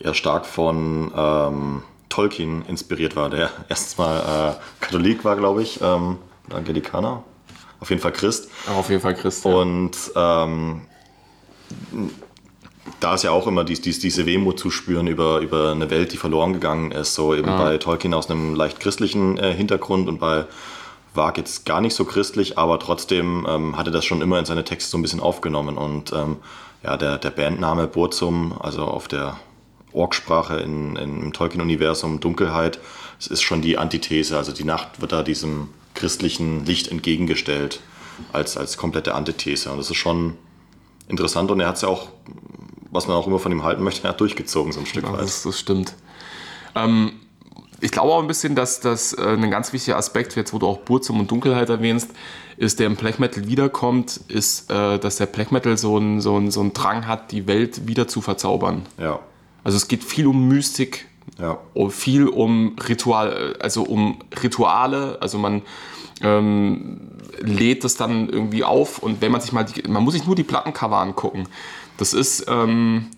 [0.00, 5.80] ja stark von ähm, Tolkien inspiriert war, der erstens mal äh, Katholik war, glaube ich,
[5.80, 6.18] ähm,
[6.50, 7.22] Angelikaner,
[7.80, 8.48] auf jeden Fall Christ.
[8.68, 9.44] Auf jeden Fall Christ.
[9.44, 9.52] Ja.
[9.52, 10.82] Und ähm,
[13.00, 16.12] da ist ja auch immer dies, dies, diese Wehmut zu spüren über, über eine Welt,
[16.12, 17.14] die verloren gegangen ist.
[17.14, 17.58] So eben ja.
[17.58, 20.46] bei Tolkien aus einem leicht christlichen äh, Hintergrund und bei
[21.14, 24.64] Wag jetzt gar nicht so christlich, aber trotzdem ähm, hatte das schon immer in seine
[24.64, 25.78] Texte so ein bisschen aufgenommen.
[25.78, 26.36] Und ähm,
[26.82, 29.38] ja, der, der Bandname Burzum, also auf der
[29.92, 32.80] Orksprache in, in, im Tolkien-Universum Dunkelheit,
[33.18, 34.36] es ist schon die Antithese.
[34.36, 37.80] Also die Nacht wird da diesem christlichen Licht entgegengestellt
[38.32, 39.70] als, als komplette Antithese.
[39.70, 40.36] Und das ist schon
[41.08, 42.08] interessant und er hat es ja auch,
[42.90, 45.12] was man auch immer von ihm halten möchte, er hat durchgezogen so ein Stück ja,
[45.12, 45.20] weit.
[45.20, 45.94] Das, das stimmt.
[46.74, 47.12] Ähm,
[47.84, 50.66] ich glaube auch ein bisschen, dass das äh, ein ganz wichtiger Aspekt, jetzt wo du
[50.66, 52.10] auch Burzum und Dunkelheit erwähnst,
[52.56, 56.50] ist, der im Black Metal wiederkommt, ist, äh, dass der Black Metal so einen so
[56.50, 58.86] so ein Drang hat, die Welt wieder zu verzaubern.
[58.98, 59.20] Ja.
[59.64, 61.06] Also es geht viel um Mystik,
[61.38, 61.58] ja.
[61.90, 65.18] viel um Ritual, also um Rituale.
[65.20, 65.60] Also man
[66.22, 67.00] ähm,
[67.40, 70.36] lädt das dann irgendwie auf und wenn man sich mal, die, man muss sich nur
[70.36, 71.44] die Plattencover angucken.
[71.98, 73.10] Das ist ähm,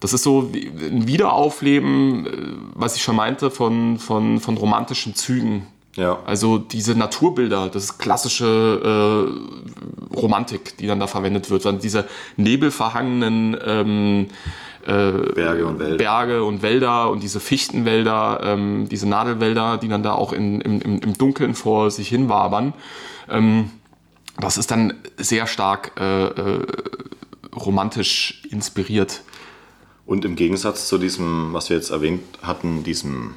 [0.00, 2.30] das ist so ein Wiederaufleben, äh,
[2.74, 5.66] was ich schon meinte, von, von, von romantischen Zügen.
[5.96, 6.18] Ja.
[6.24, 9.26] Also diese Naturbilder, das ist klassische
[10.12, 11.64] äh, Romantik, die dann da verwendet wird.
[11.64, 14.28] Dann diese nebelverhangenen ähm,
[14.86, 15.96] äh, Berge, und Wälder.
[15.96, 20.80] Berge und Wälder und diese Fichtenwälder, ähm, diese Nadelwälder, die dann da auch in, im,
[20.80, 22.72] im Dunkeln vor sich hin wabern.
[23.28, 23.70] Ähm,
[24.38, 26.66] das ist dann sehr stark äh, äh,
[27.54, 29.22] romantisch inspiriert.
[30.10, 33.36] Und im Gegensatz zu diesem, was wir jetzt erwähnt hatten, diesem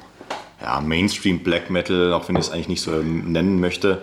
[0.60, 4.02] ja, Mainstream Black Metal, auch wenn ich es eigentlich nicht so nennen möchte,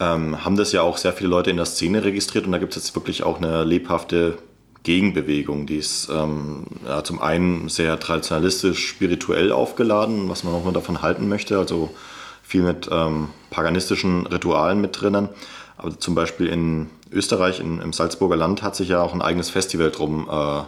[0.00, 2.74] ähm, haben das ja auch sehr viele Leute in der Szene registriert und da gibt
[2.74, 4.38] es jetzt wirklich auch eine lebhafte
[4.82, 10.72] Gegenbewegung, die ist ähm, ja, zum einen sehr traditionalistisch, spirituell aufgeladen, was man auch nur
[10.72, 11.94] davon halten möchte, also
[12.42, 15.28] viel mit ähm, paganistischen Ritualen mit drinnen.
[15.76, 19.48] Aber zum Beispiel in Österreich, in, im Salzburger Land, hat sich ja auch ein eigenes
[19.48, 20.62] Festival drum äh,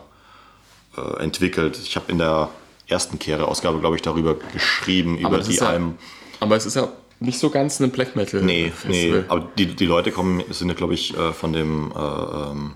[0.96, 1.78] äh, entwickelt.
[1.82, 2.50] Ich habe in der
[2.86, 5.96] ersten Kehre-Ausgabe, glaube ich, darüber geschrieben, aber über die ja, einem.
[6.40, 6.88] Aber es ist ja
[7.20, 8.42] nicht so ganz ein Black Metal.
[8.42, 9.20] Nee, Festival.
[9.20, 12.74] nee, aber die, die Leute kommen, sind ja, glaube ich, äh, von dem äh, ähm,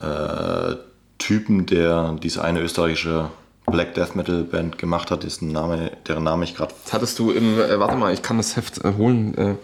[0.00, 0.76] äh,
[1.18, 3.30] Typen, der diese eine österreichische
[3.66, 6.74] Black Death Metal Band gemacht hat, ist ein Name, deren Name ich gerade.
[6.90, 9.36] Hattest du im, äh, warte mal, ich kann das Heft äh, holen.
[9.36, 9.54] Äh,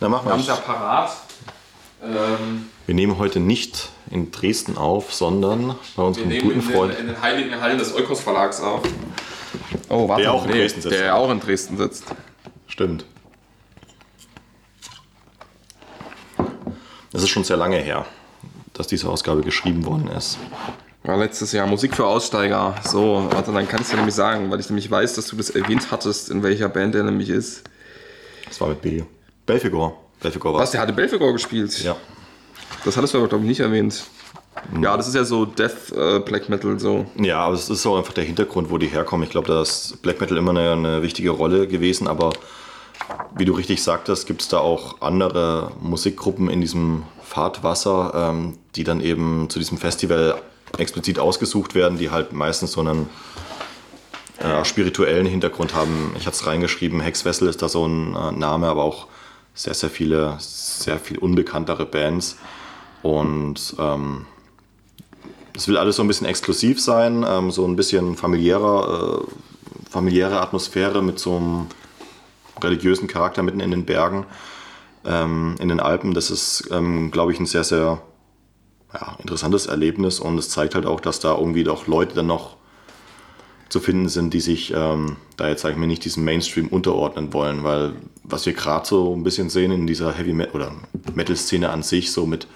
[0.00, 0.38] Na, mach mal.
[0.40, 1.10] Ja parat.
[2.02, 6.92] Ähm, wir nehmen heute nicht in Dresden auf, sondern bei unserem wir guten in Freund.
[6.94, 8.82] Den, in den heiligen Hallen des Eukos Verlags auf.
[9.88, 10.94] Oh, warte, der auch in nee, Dresden sitzt.
[10.94, 12.04] Der auch in Dresden sitzt.
[12.66, 13.04] Stimmt.
[17.12, 18.06] Das ist schon sehr lange her,
[18.72, 20.38] dass diese Ausgabe geschrieben worden ist.
[21.02, 22.76] War letztes Jahr Musik für Aussteiger.
[22.84, 25.88] So, warte, dann kannst du nämlich sagen, weil ich nämlich weiß, dass du das erwähnt
[25.90, 27.64] hattest, in welcher Band er nämlich ist.
[28.46, 29.02] Das war mit B.
[29.46, 30.09] Belfegor.
[30.20, 31.82] Belfegor war Was, der hatte Belfegor gespielt?
[31.82, 31.96] Ja.
[32.84, 34.04] Das hattest du aber, glaube ich, nicht erwähnt.
[34.80, 37.06] Ja, das ist ja so Death äh, Black Metal so.
[37.16, 39.24] Ja, aber es ist auch einfach der Hintergrund, wo die herkommen.
[39.24, 42.30] Ich glaube, da ist Black Metal immer eine, eine wichtige Rolle gewesen, aber
[43.36, 48.84] wie du richtig sagtest, gibt es da auch andere Musikgruppen in diesem Fahrtwasser, ähm, die
[48.84, 50.40] dann eben zu diesem Festival
[50.78, 53.08] explizit ausgesucht werden, die halt meistens so einen
[54.38, 56.12] äh, spirituellen Hintergrund haben.
[56.18, 59.06] Ich hatte es reingeschrieben, Hexwessel ist da so ein äh, Name, aber auch
[59.60, 62.38] sehr, sehr viele, sehr viel unbekanntere Bands.
[63.02, 64.24] Und ähm,
[65.54, 70.40] es will alles so ein bisschen exklusiv sein, ähm, so ein bisschen familiärer, äh, familiäre
[70.40, 71.66] Atmosphäre mit so einem
[72.62, 74.24] religiösen Charakter mitten in den Bergen,
[75.04, 76.14] ähm, in den Alpen.
[76.14, 78.00] Das ist, ähm, glaube ich, ein sehr, sehr
[78.94, 82.56] ja, interessantes Erlebnis und es zeigt halt auch, dass da irgendwie doch Leute dann noch
[83.70, 87.32] zu finden sind, die sich ähm, da jetzt, sage ich mal, nicht diesem Mainstream unterordnen
[87.32, 87.92] wollen, weil
[88.24, 90.72] was wir gerade so ein bisschen sehen in dieser Heavy Metal oder
[91.14, 92.46] Metal-Szene an sich, so mit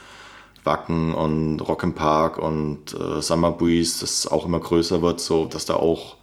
[0.64, 5.44] Wacken und Rock im Park und äh, Summer Breeze, das auch immer größer wird, so
[5.46, 6.16] dass da auch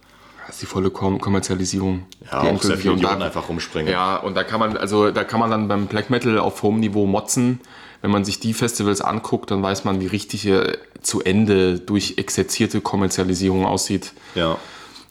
[0.46, 2.04] Das ist die volle Kom Kommerzialisierung.
[2.30, 3.90] ja, die auch sehr viele Idioten einfach rumspringen.
[3.90, 6.80] Ja, und da kann man, also da kann man dann beim Black Metal auf hohem
[6.80, 7.60] Niveau motzen.
[8.02, 12.14] Wenn man sich die Festivals anguckt, dann weiß man, wie richtig äh, zu Ende durch
[12.18, 14.12] exerzierte Kommerzialisierung aussieht.
[14.34, 14.58] ja.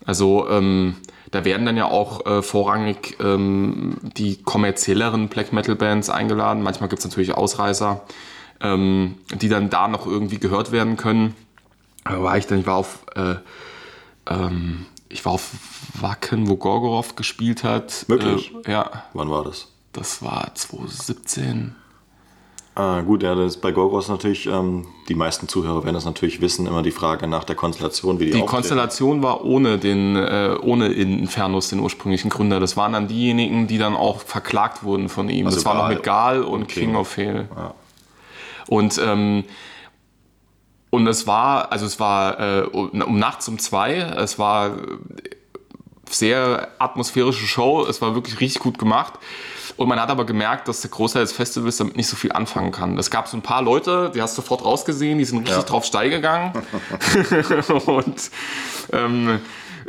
[0.06, 0.96] Also ähm,
[1.32, 6.64] da werden dann ja auch äh, vorrangig ähm, die kommerzielleren Black Metal Bands eingeladen.
[6.64, 8.02] Manchmal gibt es natürlich Ausreißer,
[8.62, 11.36] ähm, die dann da noch irgendwie gehört werden können.
[12.04, 13.36] Aber war ich dann, ich war auf, äh,
[14.30, 15.52] ähm, ich war auf
[16.00, 18.06] Wacken, wo Gorgoroth gespielt hat.
[18.08, 18.54] Wirklich?
[18.66, 19.68] Äh, ja, Wann war das?
[19.94, 21.76] das war 2017.
[22.74, 26.40] Ah, gut, ja, das ist bei Gorgos natürlich, ähm, die meisten Zuhörer werden das natürlich
[26.40, 28.46] wissen, immer die Frage nach der Konstellation, wie die, Die.
[28.46, 32.62] Konstellation war ohne den, äh, ohne Infernus, den ursprünglichen Gründer.
[32.62, 35.48] Das waren dann diejenigen, die dann auch verklagt wurden von ihm.
[35.48, 36.96] Also das war noch mit Gal und, und King, King.
[36.96, 37.50] of Hell.
[37.54, 37.74] Ja.
[38.68, 39.44] Und, ähm,
[40.92, 44.78] und es war, also es war äh, um nachts um zwei, es war
[46.10, 49.14] sehr atmosphärische Show, es war wirklich richtig gut gemacht.
[49.82, 52.72] Und man hat aber gemerkt, dass der Großteil des Festivals damit nicht so viel anfangen
[52.72, 53.00] kann.
[53.00, 55.64] Es gab so ein paar Leute, die hast du sofort rausgesehen, die sind richtig Ja.
[55.64, 56.54] drauf steil gegangen
[57.88, 58.30] und
[58.94, 59.40] ähm,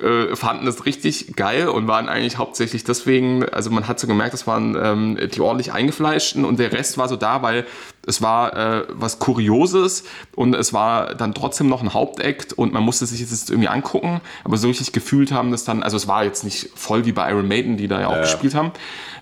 [0.02, 4.32] äh, fanden es richtig geil und waren eigentlich hauptsächlich deswegen, also man hat so gemerkt,
[4.34, 7.66] das waren ähm, die ordentlich eingefleischten und der Rest war so da, weil
[8.04, 12.82] es war äh, was Kurioses und es war dann trotzdem noch ein Hauptakt und man
[12.82, 16.24] musste sich jetzt irgendwie angucken, aber so richtig gefühlt haben das dann, also es war
[16.24, 18.22] jetzt nicht voll wie bei Iron Maiden, die da ja auch Ja.
[18.22, 18.72] gespielt haben,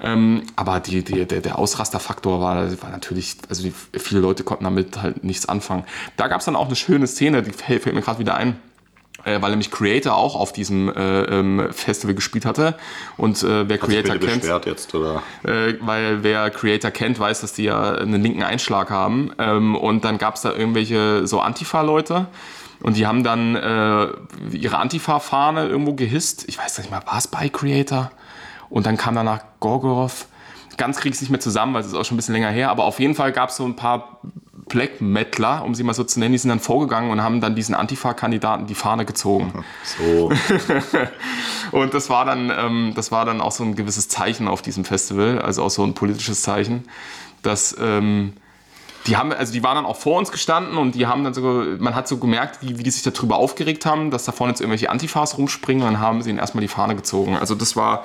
[0.03, 4.65] ähm, aber die, die, der, der Ausrasterfaktor war, war natürlich, also die, viele Leute konnten
[4.65, 5.85] damit halt nichts anfangen.
[6.17, 8.57] Da gab es dann auch eine schöne Szene, die fällt mir gerade wieder ein
[9.25, 12.77] äh, weil nämlich Creator auch auf diesem äh, ähm, Festival gespielt hatte.
[13.17, 15.23] Und äh, wer Hat Creator kennt, jetzt, oder?
[15.45, 19.33] äh, weil wer Creator kennt, weiß, dass die ja einen linken Einschlag haben.
[19.39, 22.27] Ähm, und dann gab es da irgendwelche so Antifa-Leute.
[22.83, 24.09] Und die haben dann äh,
[24.53, 26.45] ihre Antifa-Fahne irgendwo gehisst.
[26.49, 28.11] Ich weiß nicht mal, war es bei Creator?
[28.71, 30.27] Und dann kam danach Gorgoroth.
[30.79, 32.49] Ganz krieg ich es nicht mehr zusammen, weil es ist auch schon ein bisschen länger
[32.49, 32.71] her.
[32.71, 34.21] Aber auf jeden Fall gab es so ein paar
[34.69, 37.55] Black Metaler, um sie mal so zu nennen, die sind dann vorgegangen und haben dann
[37.55, 39.65] diesen Antifa-Kandidaten die Fahne gezogen.
[39.85, 40.31] So,
[41.73, 44.85] Und das war dann, ähm, das war dann auch so ein gewisses Zeichen auf diesem
[44.85, 46.85] Festival, also auch so ein politisches Zeichen,
[47.43, 48.35] dass ähm,
[49.07, 51.65] die haben, also die waren dann auch vor uns gestanden und die haben dann so,
[51.79, 54.61] man hat so gemerkt, wie, wie die sich darüber aufgeregt haben, dass da vorne jetzt
[54.61, 57.37] irgendwelche Antifas rumspringen und dann haben sie ihnen erstmal die Fahne gezogen.
[57.37, 58.05] Also das war,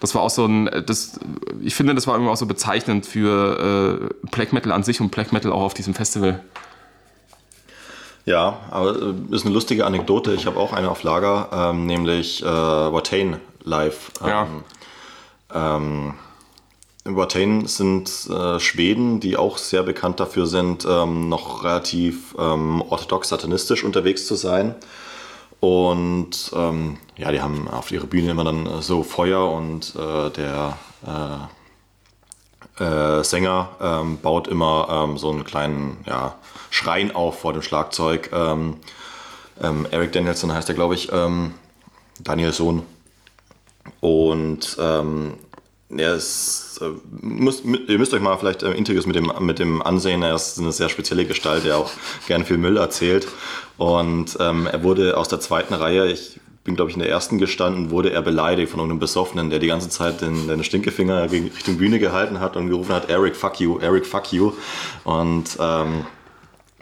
[0.00, 1.18] das war auch so ein, das,
[1.62, 5.10] ich finde, das war irgendwie auch so bezeichnend für äh, Black Metal an sich und
[5.10, 6.42] Black Metal auch auf diesem Festival.
[8.24, 10.34] ja, aber äh, ist eine lustige Anekdote.
[10.34, 14.10] Ich habe auch eine auf Lager, ähm, nämlich äh, Watain live.
[14.24, 14.42] Ja.
[14.42, 14.64] Ähm,
[15.54, 16.14] ähm,
[17.04, 23.28] Watain sind äh, Schweden, die auch sehr bekannt dafür sind, ähm, noch relativ ähm, orthodox
[23.28, 24.74] satanistisch unterwegs zu sein.
[25.60, 30.30] Und ähm, ja, die haben auf ihrer Bühne immer dann äh, so Feuer und äh,
[30.30, 36.36] der äh, äh, Sänger ähm, baut immer ähm, so einen kleinen ja,
[36.70, 38.30] Schrein auf vor dem Schlagzeug.
[38.32, 38.78] Ähm,
[39.62, 41.54] ähm, Eric Danielson heißt er, glaube ich, ähm,
[42.20, 42.82] Daniels Sohn.
[44.00, 45.34] Und ähm,
[45.98, 49.82] er ist, äh, müsst, ihr müsst euch mal vielleicht äh, Interviews mit dem, mit dem
[49.82, 50.22] ansehen.
[50.22, 51.90] Er ist eine sehr spezielle Gestalt, der auch
[52.26, 53.26] gerne viel Müll erzählt.
[53.76, 57.38] Und ähm, er wurde aus der zweiten Reihe, ich bin glaube ich in der ersten
[57.38, 61.48] gestanden, wurde er beleidigt von einem Besoffenen, der die ganze Zeit den, den Stinkefinger gegen
[61.48, 64.52] Richtung Bühne gehalten hat und gerufen hat, Eric, fuck you, Eric, fuck you.
[65.04, 66.06] Und ähm,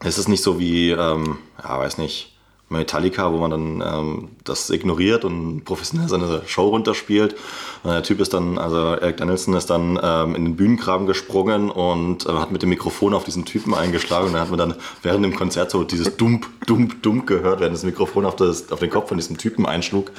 [0.05, 2.33] es ist nicht so wie, ähm, ja, weiß nicht,
[2.73, 7.37] Metallica, wo man dann ähm, das ignoriert und professionell seine Show runterspielt.
[7.83, 11.71] Und der Typ ist dann, also Eric Danielson ist dann ähm, in den Bühnengraben gesprungen
[11.71, 14.27] und äh, hat mit dem Mikrofon auf diesen Typen eingeschlagen.
[14.27, 17.77] Und dann hat man dann während dem Konzert so dieses Dump, Dump, Dump gehört, während
[17.77, 20.11] das Mikrofon auf, das, auf den Kopf von diesem Typen einschlug.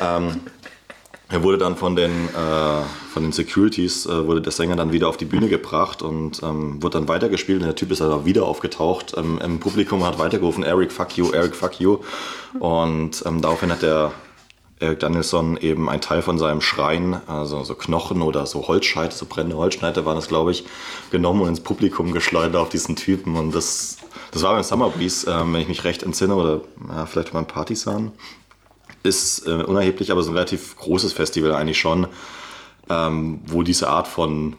[0.00, 0.40] Ähm,
[1.30, 5.08] er wurde dann von den, äh, von den Securities, äh, wurde der Sänger dann wieder
[5.08, 8.24] auf die Bühne gebracht und ähm, wurde dann weitergespielt und der Typ ist dann auch
[8.24, 11.98] wieder aufgetaucht ähm, im Publikum hat weitergerufen, Eric, fuck you, Eric, fuck you.
[12.58, 14.12] Und ähm, daraufhin hat der
[14.80, 19.26] Eric Danielson eben einen Teil von seinem Schrein, also so Knochen oder so Holzscheite, so
[19.26, 20.64] brennende Holzscheite waren es, glaube ich,
[21.10, 23.36] genommen und ins Publikum geschleudert auf diesen Typen.
[23.36, 23.98] Und das,
[24.32, 27.46] das war beim Summer Breeze, ähm, wenn ich mich recht entsinne, oder ja, vielleicht beim
[27.46, 28.12] Partisan
[29.02, 32.06] ist äh, unerheblich, aber so ein relativ großes Festival eigentlich schon,
[32.88, 34.56] ähm, wo diese Art von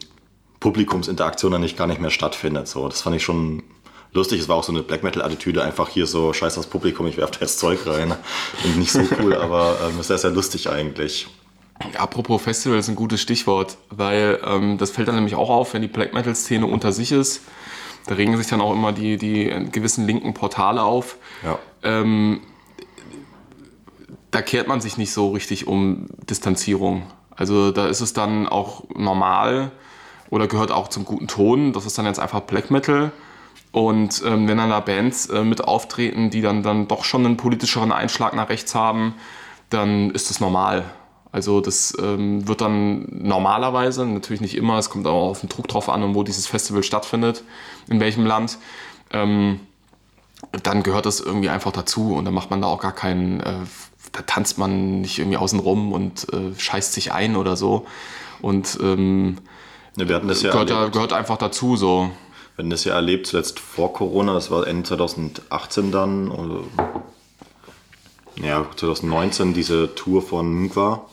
[0.60, 2.68] Publikumsinteraktion eigentlich gar nicht mehr stattfindet.
[2.68, 3.62] So, das fand ich schon
[4.12, 4.40] lustig.
[4.40, 7.34] Es war auch so eine Black Metal-Attitüde, einfach hier so scheiß das Publikum, ich werfe
[7.34, 8.14] da jetzt Zeug rein.
[8.64, 11.28] Und nicht so cool, aber ähm, ist sehr, sehr lustig eigentlich.
[11.96, 15.82] Apropos Festival ist ein gutes Stichwort, weil ähm, das fällt dann nämlich auch auf, wenn
[15.82, 17.42] die Black Metal-Szene unter sich ist.
[18.06, 21.16] Da regen sich dann auch immer die, die gewissen linken Portale auf.
[21.42, 21.58] Ja.
[21.82, 22.40] Ähm,
[24.32, 27.04] da kehrt man sich nicht so richtig um Distanzierung.
[27.36, 29.70] Also da ist es dann auch normal
[30.30, 31.72] oder gehört auch zum guten Ton.
[31.72, 33.12] Das ist dann jetzt einfach Black Metal.
[33.70, 37.36] Und ähm, wenn dann da Bands äh, mit auftreten, die dann, dann doch schon einen
[37.36, 39.14] politischeren Einschlag nach rechts haben,
[39.70, 40.84] dann ist das normal.
[41.30, 45.68] Also das ähm, wird dann normalerweise, natürlich nicht immer, es kommt auch auf den Druck
[45.68, 47.44] drauf an und wo dieses Festival stattfindet,
[47.88, 48.58] in welchem Land,
[49.10, 49.60] ähm,
[50.62, 53.54] dann gehört das irgendwie einfach dazu und dann macht man da auch gar keinen, äh,
[54.12, 57.86] da tanzt man nicht irgendwie außen rum und äh, scheißt sich ein oder so.
[58.40, 59.38] Und ähm,
[59.96, 62.10] ja, wir hatten das ja gehört, gehört einfach dazu so.
[62.54, 66.60] Wir hatten das ja erlebt, zuletzt vor Corona, das war Ende 2018 dann, oder,
[68.42, 71.06] ja, 2019, diese Tour von Mgwa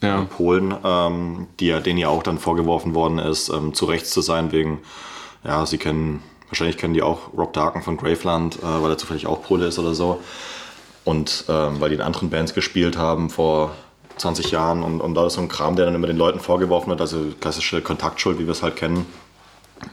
[0.00, 0.18] Ja.
[0.20, 4.10] in Polen, ähm, die ja, denen ja auch dann vorgeworfen worden ist, ähm, zu rechts
[4.10, 4.78] zu sein, wegen,
[5.44, 9.26] ja, sie kennen, wahrscheinlich kennen die auch Rob Darken von Graveland, äh, weil er zufällig
[9.26, 10.20] auch Pole ist oder so.
[11.08, 13.74] Und ähm, weil die in anderen Bands gespielt haben vor
[14.18, 16.90] 20 Jahren und, und da ist so ein Kram, der dann immer den Leuten vorgeworfen
[16.90, 19.06] wird, also klassische Kontaktschuld, wie wir es halt kennen.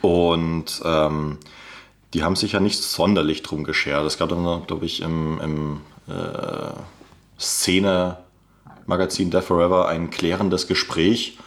[0.01, 1.37] Und ähm,
[2.13, 4.05] die haben sich ja nicht sonderlich drum geschert.
[4.05, 5.81] Es gab dann, glaube ich, im, im
[6.13, 6.73] äh,
[7.39, 11.37] Szene-Magazin Death Forever ein klärendes Gespräch.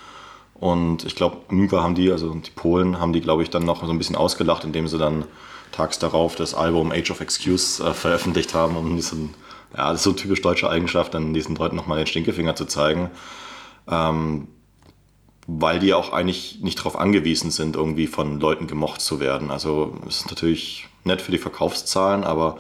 [0.55, 3.85] Und ich glaube, Myga haben die, also die Polen, haben die, glaube ich, dann noch
[3.85, 5.27] so ein bisschen ausgelacht, indem sie dann
[5.73, 9.35] tags darauf das Album Age of Excuse äh, veröffentlicht haben, um diesen,
[9.77, 13.11] ja, das ist so typisch deutsche Eigenschaft, dann diesen Leuten nochmal den Stinkefinger zu zeigen.
[13.91, 14.49] Ähm,
[15.51, 19.51] weil die auch eigentlich nicht darauf angewiesen sind, irgendwie von Leuten gemocht zu werden.
[19.51, 22.59] Also es ist natürlich nett für die Verkaufszahlen, aber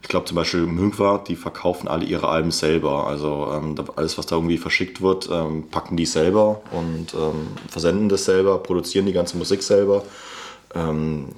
[0.00, 3.06] ich glaube zum Beispiel Münkwa, die verkaufen alle ihre Alben selber.
[3.06, 8.08] Also ähm, alles, was da irgendwie verschickt wird, ähm, packen die selber und ähm, versenden
[8.08, 10.02] das selber, produzieren die ganze Musik selber.
[10.74, 11.28] Ähm,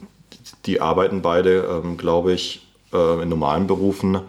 [0.66, 4.20] die arbeiten beide, ähm, glaube ich, äh, in normalen Berufen.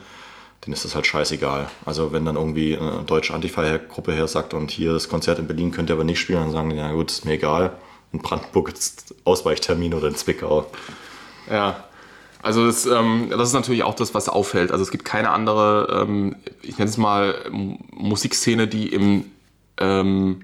[0.68, 1.70] Denen ist das halt scheißegal.
[1.86, 5.72] Also wenn dann irgendwie eine deutsche Antifa-Gruppe her sagt und hier das Konzert in Berlin
[5.72, 7.72] könnt ihr aber nicht spielen, dann sagen die, ja gut, ist mir egal.
[8.12, 10.70] In Brandenburg ist Ausweichtermin oder in Zwickau.
[11.50, 11.86] Ja,
[12.44, 14.74] also das, ähm, das ist natürlich auch das, was auffällt.
[14.74, 19.24] Also es gibt keine andere, ähm, ich nenne es mal Musikszene, die im
[19.78, 20.42] ähm,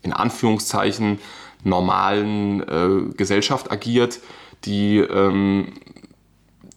[0.00, 1.18] in Anführungszeichen
[1.62, 4.20] normalen äh, Gesellschaft agiert,
[4.64, 5.74] die, ähm,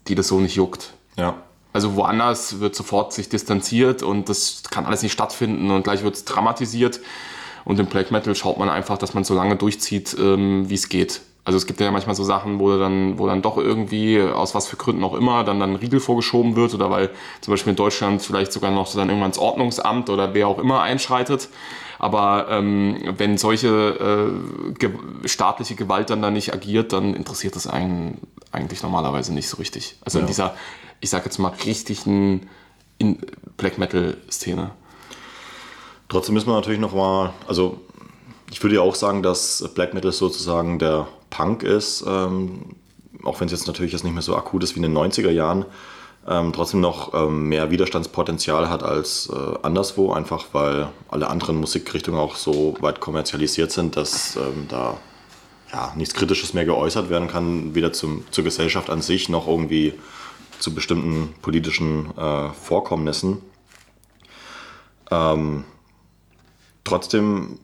[0.09, 0.93] die das so nicht juckt.
[1.15, 1.41] Ja.
[1.76, 6.15] Also woanders wird sofort sich distanziert und das kann alles nicht stattfinden und gleich wird
[6.15, 7.01] es dramatisiert.
[7.65, 10.88] Und im Black Metal schaut man einfach, dass man so lange durchzieht, ähm, wie es
[10.88, 11.19] geht.
[11.43, 14.67] Also es gibt ja manchmal so Sachen, wo dann, wo dann doch irgendwie, aus was
[14.67, 17.09] für Gründen auch immer, dann, dann ein Riegel vorgeschoben wird oder weil
[17.41, 20.59] zum Beispiel in Deutschland vielleicht sogar noch so dann irgendwann das Ordnungsamt oder wer auch
[20.59, 21.49] immer einschreitet.
[21.99, 24.91] Aber ähm, wenn solche äh, ge
[25.26, 28.21] staatliche Gewalt dann da nicht agiert, dann interessiert das einen
[28.53, 29.97] eigentlich normalerweise nicht so richtig.
[30.05, 30.28] Also in Ja.
[30.28, 30.55] dieser,
[31.02, 32.50] ich sag jetzt mal, richtigen
[33.58, 34.72] Black Metal-Szene.
[36.10, 37.82] Trotzdem müssen wir natürlich noch mal, also
[38.52, 42.76] ich würde ja auch sagen, dass Black Metal sozusagen der Punk ist, ähm,
[43.24, 45.32] auch wenn es jetzt natürlich jetzt nicht mehr so akut ist wie in den 90er
[45.32, 45.66] Jahren,
[46.28, 52.20] ähm, trotzdem noch ähm, mehr Widerstandspotenzial hat als äh, anderswo, einfach weil alle anderen Musikrichtungen
[52.20, 54.98] auch so weit kommerzialisiert sind, dass ähm, da
[55.72, 59.93] ja, nichts Kritisches mehr geäußert werden kann, weder zum, zur Gesellschaft an sich noch irgendwie
[60.60, 63.41] zu bestimmten politischen äh, Vorkommnissen.
[66.84, 67.60] Trotzdem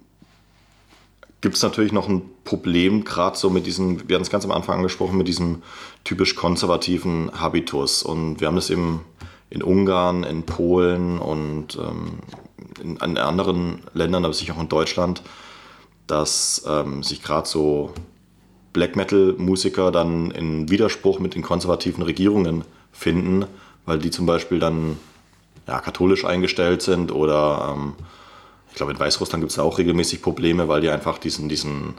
[1.42, 4.52] gibt es natürlich noch ein Problem, gerade so mit diesem, wir hatten es ganz am
[4.52, 5.64] Anfang angesprochen, mit diesem
[6.04, 8.04] typisch konservativen Habitus.
[8.04, 9.02] Und wir haben das eben
[9.50, 12.20] in Ungarn, in Polen und ähm,
[12.82, 15.24] in, in anderen Ländern, aber sicher auch in Deutschland,
[16.08, 17.94] dass ähm, sich gerade so
[18.74, 23.46] Black Metal-Musiker dann in Widerspruch mit den konservativen Regierungen finden,
[23.86, 24.98] weil die zum Beispiel dann
[25.68, 27.94] ja, katholisch eingestellt sind oder ähm,
[28.70, 31.96] ich glaube, in Weißrussland gibt es auch regelmäßig Probleme, weil die einfach diesen, diesen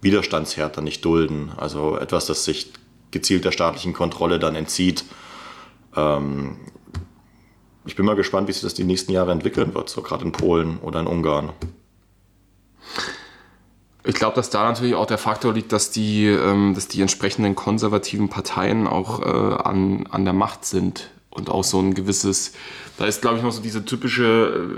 [0.00, 1.52] Widerstandsherd dann nicht dulden.
[1.56, 2.72] Also etwas, das sich
[3.10, 5.04] gezielt der staatlichen Kontrolle dann entzieht.
[5.94, 6.56] Ähm,
[7.86, 10.32] ich bin mal gespannt, wie sich das die nächsten Jahre entwickeln wird, so gerade in
[10.32, 11.52] Polen oder in Ungarn.
[14.06, 17.54] Ich glaube, dass da natürlich auch der Faktor liegt, dass die, ähm, dass die entsprechenden
[17.54, 22.52] konservativen Parteien auch äh, an, an der Macht sind und auch so ein gewisses,
[22.98, 24.68] da ist glaube ich noch so diese typische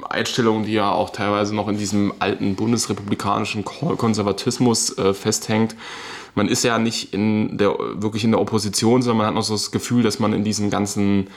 [0.00, 5.74] äh, Einstellung, die ja auch teilweise noch in diesem alten bundesrepublikanischen Ko Konservatismus äh, festhängt.
[6.36, 9.54] Man ist ja nicht in der, wirklich in der Opposition, sondern man hat noch so
[9.54, 11.28] das Gefühl, dass man in diesen ganzen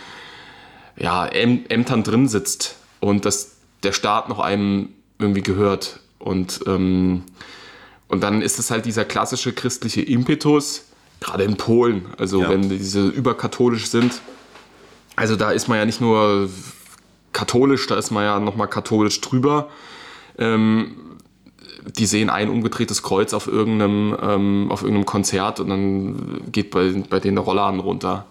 [0.97, 4.89] ja, Äm Ämtern drin sitzt und dass der Staat noch einem
[5.19, 5.99] irgendwie gehört.
[6.27, 7.23] Und, ähm,
[8.09, 10.83] und dann ist es halt dieser klassische christliche Impetus,
[11.21, 12.49] gerade in Polen, also Ja.
[12.49, 14.21] wenn diese überkatholisch sind.
[15.15, 16.49] Also da ist man ja nicht nur
[17.31, 19.69] katholisch, da ist man ja nochmal katholisch drüber.
[20.37, 20.97] Ähm,
[21.97, 26.91] die sehen ein umgedrehtes Kreuz auf irgendeinem, ähm, auf irgendeinem Konzert und dann geht bei,
[27.09, 28.25] bei denen der Rollladen runter.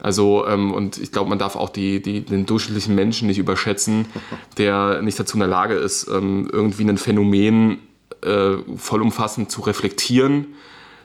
[0.00, 4.06] Also, ähm, und ich glaube, man darf auch die, die, den durchschnittlichen Menschen nicht überschätzen,
[4.56, 7.78] der nicht dazu in der Lage ist, ähm, irgendwie ein Phänomen
[8.22, 10.46] äh, vollumfassend zu reflektieren,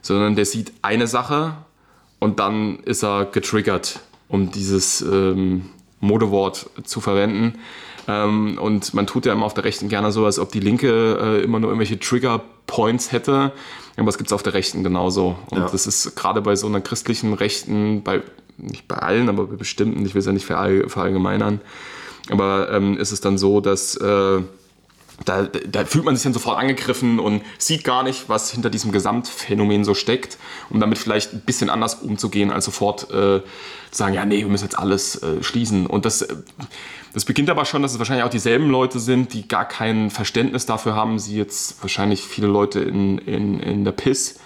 [0.02, 1.56] sondern der sieht eine Sache
[2.20, 5.70] und dann ist er getriggert, um dieses ähm,
[6.00, 7.60] Modewort zu verwenden.
[8.08, 11.18] Ähm, und man tut ja immer auf der Rechten gerne so, als ob die Linke
[11.40, 13.54] äh, immer nur irgendwelche Trigger-Points hätte.
[13.96, 15.38] Aber es gibt es auf der Rechten genauso.
[15.50, 15.70] Und Ja.
[15.70, 18.22] das ist gerade bei so einer christlichen Rechten, bei,
[18.58, 21.62] nicht bei allen, aber bei bestimmten, ich will es ja nicht verall, verallgemeinern,
[22.30, 24.42] aber ähm, ist es dann so, dass äh,
[25.26, 28.92] da, da fühlt man sich dann sofort angegriffen und sieht gar nicht, was hinter diesem
[28.92, 30.38] Gesamtphänomen so steckt,
[30.70, 33.44] um damit vielleicht ein bisschen anders umzugehen, als sofort äh, zu
[33.92, 35.86] sagen, ja, nee, wir müssen jetzt alles äh, schließen.
[35.86, 36.36] Und das, äh,
[37.14, 40.66] das beginnt aber schon, dass es wahrscheinlich auch dieselben Leute sind, die gar kein Verständnis
[40.66, 44.40] dafür haben, sie jetzt wahrscheinlich viele Leute in, in, in der PIS,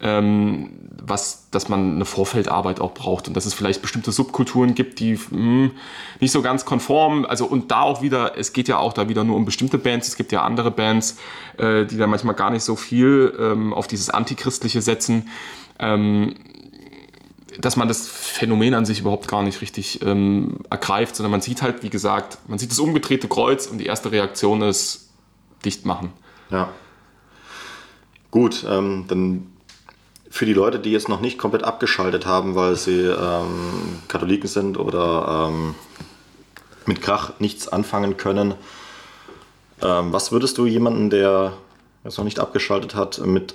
[0.00, 0.70] ähm,
[1.06, 5.18] was, dass man eine Vorfeldarbeit auch braucht und dass es vielleicht bestimmte Subkulturen gibt, die
[5.30, 5.70] mh,
[6.20, 9.24] nicht so ganz konform, also und da auch wieder, es geht ja auch da wieder
[9.24, 11.18] nur um bestimmte Bands, es gibt ja andere Bands,
[11.58, 15.28] äh, die da manchmal gar nicht so viel ähm, auf dieses Antichristliche setzen,
[15.78, 16.34] ähm,
[17.60, 21.62] dass man das Phänomen an sich überhaupt gar nicht richtig ähm, ergreift, sondern man sieht
[21.62, 25.10] halt, wie gesagt, man sieht das umgedrehte Kreuz und die erste Reaktion ist
[25.64, 26.12] dicht machen.
[26.50, 26.70] Ja.
[28.30, 29.53] Gut, ähm, dann
[30.34, 34.76] für die Leute, die jetzt noch nicht komplett abgeschaltet haben, weil sie ähm, Katholiken sind
[34.76, 35.76] oder ähm,
[36.86, 38.54] mit Krach nichts anfangen können,
[39.80, 41.52] ähm, was würdest du jemanden, der
[42.02, 43.54] jetzt noch nicht abgeschaltet hat, mit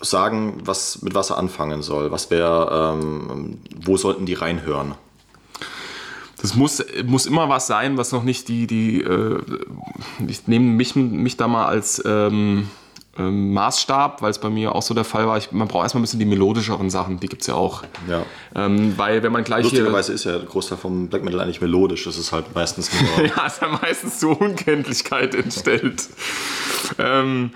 [0.00, 2.10] sagen, was, mit was er anfangen soll?
[2.10, 4.94] Was wäre, ähm, wo sollten die reinhören?
[6.40, 9.42] Das muss, muss immer was sein, was noch nicht die, die äh,
[10.26, 12.70] ich nehme mich, mich da mal als ähm,
[13.18, 15.36] ähm, Maßstab, weil es bei mir auch so der Fall war.
[15.38, 17.82] Ich, man braucht erstmal ein bisschen die melodischeren Sachen, die gibt es ja auch.
[18.08, 18.22] Ja.
[18.54, 19.64] Ähm, weil wenn man gleich.
[19.64, 22.04] Lustigerweise ist ja der Großteil vom Black Metal eigentlich melodisch.
[22.04, 23.26] Das ist halt meistens nur.
[23.36, 26.08] ja, ist ja meistens zur Unkenntlichkeit entstellt.
[26.98, 27.50] ähm,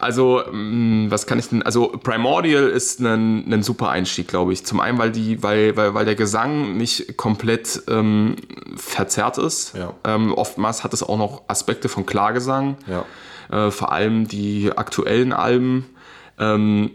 [0.00, 1.62] also, mh, was kann ich denn?
[1.62, 4.64] Also, Primordial ist ein, ein super Einstieg, glaube ich.
[4.64, 8.36] Zum einen, weil, die, weil, weil, weil der Gesang nicht komplett ähm,
[8.76, 9.74] verzerrt ist.
[9.76, 9.94] Ja.
[10.04, 12.76] Ähm, oftmals hat es auch noch Aspekte von Klargesang.
[12.86, 13.04] Ja.
[13.50, 15.86] Äh, vor allem die aktuellen Alben.
[16.38, 16.90] Ähm,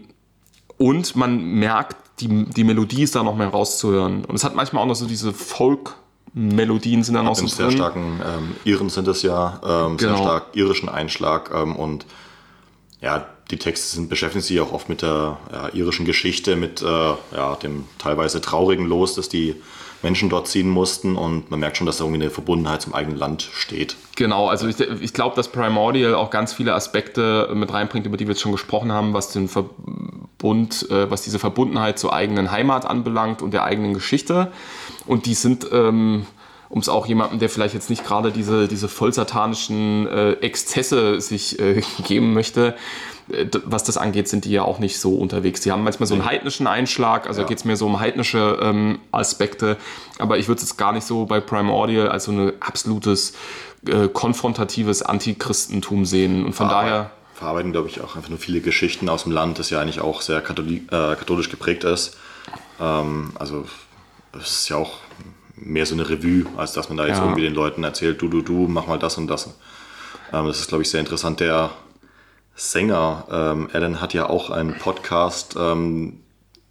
[0.76, 4.24] und man merkt, die, die Melodie ist da noch mehr rauszuhören.
[4.24, 7.76] Und es hat manchmal auch noch so diese Folk-Melodien sind da noch so sehr drin.
[7.76, 10.22] starken ähm, Iren sind es ja, ähm, sehr Genau.
[10.22, 12.06] stark irischen Einschlag ähm, und
[13.00, 16.86] ja, die Texte sind, beschäftigen sich auch oft mit der ja, irischen Geschichte, mit äh,
[16.86, 19.56] ja, dem teilweise traurigen Los, das die
[20.04, 23.18] Menschen dort ziehen mussten und man merkt schon, dass da irgendwie eine Verbundenheit zum eigenen
[23.18, 23.96] Land steht.
[24.14, 28.26] Genau, also ich, ich glaube, dass Primordial auch ganz viele Aspekte mit reinbringt, über die
[28.26, 32.84] wir jetzt schon gesprochen haben, was den Verbund, äh, was diese Verbundenheit zur eigenen Heimat
[32.84, 34.52] anbelangt und der eigenen Geschichte.
[35.06, 36.26] Und die sind, ähm,
[36.68, 41.58] um es auch jemandem, der vielleicht jetzt nicht gerade diese, diese vollsatanischen äh, Exzesse sich
[41.58, 42.76] äh, geben möchte,
[43.64, 45.60] was das angeht, sind die ja auch nicht so unterwegs.
[45.62, 47.46] Die haben manchmal so einen heidnischen Einschlag, also Ja.
[47.46, 49.76] geht es mehr so um heidnische ähm, Aspekte,
[50.18, 53.32] aber ich würde es jetzt gar nicht so bei Primordial als so ein absolutes
[53.86, 56.44] äh, konfrontatives Antichristentum sehen.
[56.44, 59.70] Und von daher, verarbeiten, glaube ich, auch einfach nur viele Geschichten aus dem Land, das
[59.70, 62.16] ja eigentlich auch sehr katholi äh, katholisch geprägt ist.
[62.80, 63.64] Ähm, also
[64.38, 64.98] es ist ja auch
[65.56, 67.24] mehr so eine Revue, als dass man da jetzt Ja.
[67.24, 69.46] irgendwie den Leuten erzählt, du, du, du, mach mal das und das.
[70.32, 71.40] Ähm, das ist, glaube ich, sehr interessant.
[71.40, 71.70] Der
[72.54, 76.20] Sänger ähm, Alan hat ja auch einen Podcast, ähm,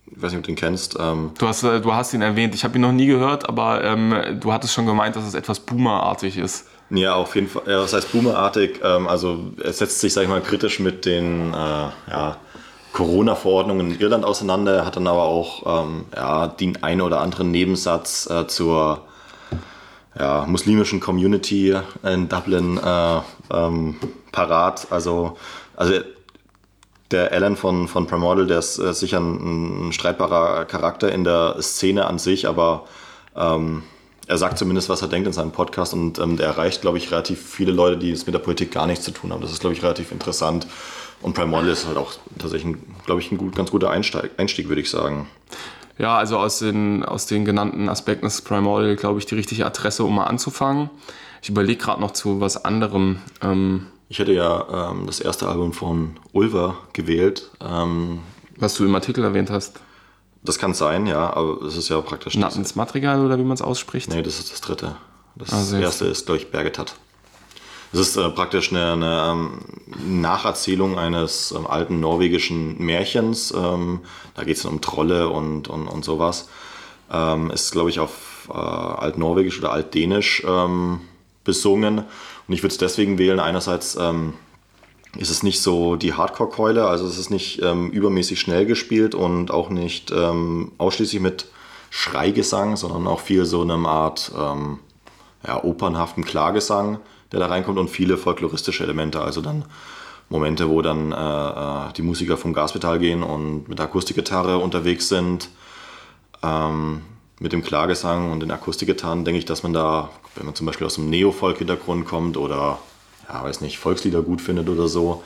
[0.06, 0.98] ich weiß nicht, ob du ihn kennst.
[1.00, 3.84] Ähm, du hast, äh, du hast ihn erwähnt, ich habe ihn noch nie gehört, aber
[3.84, 6.68] ähm, du hattest schon gemeint, dass es etwas Boomerartig ist.
[6.90, 7.64] Ja, auf jeden Fall.
[7.66, 8.80] Ja, das heißt boomerartig.
[8.84, 12.38] Ähm, also er setzt sich, sag ich mal, kritisch mit den äh, ja,
[12.94, 14.76] Corona-Verordnungen in Irland auseinander.
[14.78, 19.02] Er hat dann aber auch ähm, ja, den einen oder anderen Nebensatz äh, zur
[20.18, 23.20] ja, muslimischen Community in Dublin äh,
[23.52, 23.96] ähm,
[24.32, 24.88] parat.
[24.92, 25.38] Also,
[25.76, 25.93] also
[27.11, 31.55] der Alan von, von Primordial, der ist äh, sicher ein, ein streitbarer Charakter in der
[31.61, 32.88] Szene an sich, aber
[33.36, 33.84] ähm,
[34.28, 37.11] er sagt zumindest, was er denkt in seinem Podcast und ähm, der erreicht, glaube ich,
[37.11, 39.41] relativ viele Leute, die es mit der Politik gar nichts zu tun haben.
[39.41, 40.65] Das ist, glaube ich, relativ interessant.
[41.21, 44.82] Und Primordial ist halt auch tatsächlich, glaube ich, ein gut, ganz guter Einsteig, Einstieg, würde
[44.82, 45.28] ich sagen.
[45.97, 50.03] Ja, also aus den, aus den genannten Aspekten ist Primordial, glaube ich, die richtige Adresse,
[50.03, 50.89] um mal anzufangen.
[51.41, 53.19] Ich überlege gerade noch zu was anderem.
[53.41, 57.49] Ähm, Ich hätte ja ähm, das erste Album von Ulver gewählt.
[57.62, 58.20] Ähm,
[58.58, 59.80] Was du im Artikel erwähnt hast.
[60.43, 62.36] das kann sein, ja, aber es ist ja praktisch.
[62.36, 64.10] Nattens Material oder wie man es ausspricht.
[64.10, 64.95] Nee, das ist das dritte.
[65.36, 66.95] Das sehr erste ist, glaube ich, Bergetat.
[67.91, 73.51] Das ist äh, praktisch eine, eine ähm, Nacherzählung eines ähm, alten norwegischen Märchens.
[73.56, 74.01] Ähm,
[74.36, 76.49] da geht es um Trolle und, und, und sowas.
[77.12, 80.43] Ähm, ist, glaube ich, auf äh, Altnorwegisch oder Altdänisch
[81.43, 82.06] besungen.
[82.48, 83.39] Und ich würde es deswegen wählen.
[83.39, 84.34] Einerseits ähm,
[85.18, 89.52] ist es nicht so die Hardcore-Keule, also es ist nicht ähm, übermäßig schnell gespielt und
[89.52, 91.48] auch nicht ähm, ausschließlich mit
[91.89, 94.80] Schreigesang, sondern auch viel so eine Art ähm,
[95.46, 97.00] ja, opernhaften Klagesang,
[97.32, 99.66] der da reinkommt und viele folkloristische Elemente, also dann
[100.30, 105.50] Momente, wo dann äh, äh, die Musiker vom Gaspedal gehen und mit Akustikgitarre unterwegs sind.
[106.41, 107.02] Ähm,
[107.44, 110.88] mit dem Klagesang und den Akustikgitarren denke ich, dass man da, wenn man zum Beispiel
[110.88, 112.80] aus einem Neo-Folk-Hintergrund kommt oder,
[113.28, 115.24] ja, weiß nicht, Volkslieder gut findet oder so,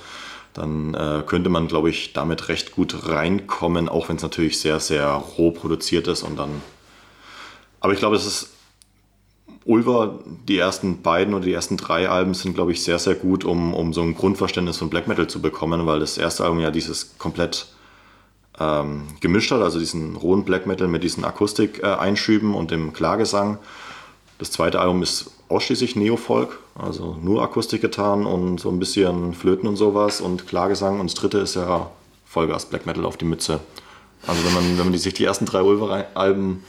[0.55, 4.79] dann äh, könnte man, glaube ich, damit recht gut reinkommen, auch wenn es natürlich sehr,
[4.79, 6.49] sehr roh produziert ist und dann.
[7.81, 8.49] Aber ich glaube, es ist
[9.65, 13.45] Ulver, die ersten beiden oder die ersten drei Alben sind, glaube ich, sehr, sehr gut,
[13.45, 16.71] um, um so ein Grundverständnis von Black Metal zu bekommen, weil das erste Album ja
[16.71, 17.67] dieses komplett
[18.59, 23.57] ähm, gemischt hat, also diesen rohen Black Metal mit diesen Akustik-Einschüben und dem Klagesang.
[24.39, 29.77] Das zweite Album ist ausschließlich Neofolk, also nur Akustikgitarren und so ein bisschen Flöten und
[29.77, 30.99] sowas und Klagesang.
[30.99, 31.89] Und das dritte ist ja
[32.25, 33.59] Vollgas Black Metal auf die Mütze.
[34.25, 36.63] Also wenn man, wenn man die, sich die ersten drei Ulver-Alben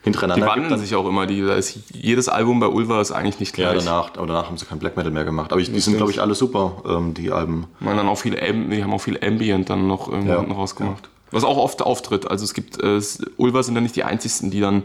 [0.00, 1.26] Die hintereinander wandeln dann- sich auch immer.
[1.26, 3.84] Die, da ist, jedes Album bei Ulva ist eigentlich nicht Ja, gleich.
[3.84, 5.52] danach, aber danach haben sie kein Black Metal mehr gemacht.
[5.52, 7.66] Aber ich, die sind, glaube ich, alle super, ähm, die Alben.
[7.80, 10.40] Man dann auch viel, die haben auch viel Ambient dann noch irgendwo Ja.
[10.40, 11.08] rausgemacht.
[11.32, 12.30] Was auch oft auftritt.
[12.30, 14.84] Also es gibt, äh, es- Ulva sind ja nicht die einzigsten, die dann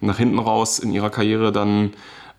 [0.00, 1.92] nach hinten raus in ihrer Karriere dann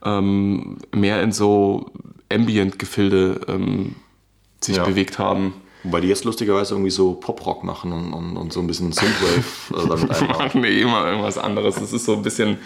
[0.04, 1.90] ähm, mehr in so
[2.32, 3.96] Ambient-Gefilde ähm,
[4.62, 4.84] sich Ja.
[4.84, 5.54] bewegt haben.
[5.86, 9.44] Wobei die jetzt lustigerweise irgendwie so Pop-Rock machen und, und, und so ein bisschen Synthwave
[9.74, 11.76] äh, damit machen wir immer irgendwas anderes.
[11.76, 12.58] Das ist so ein bisschen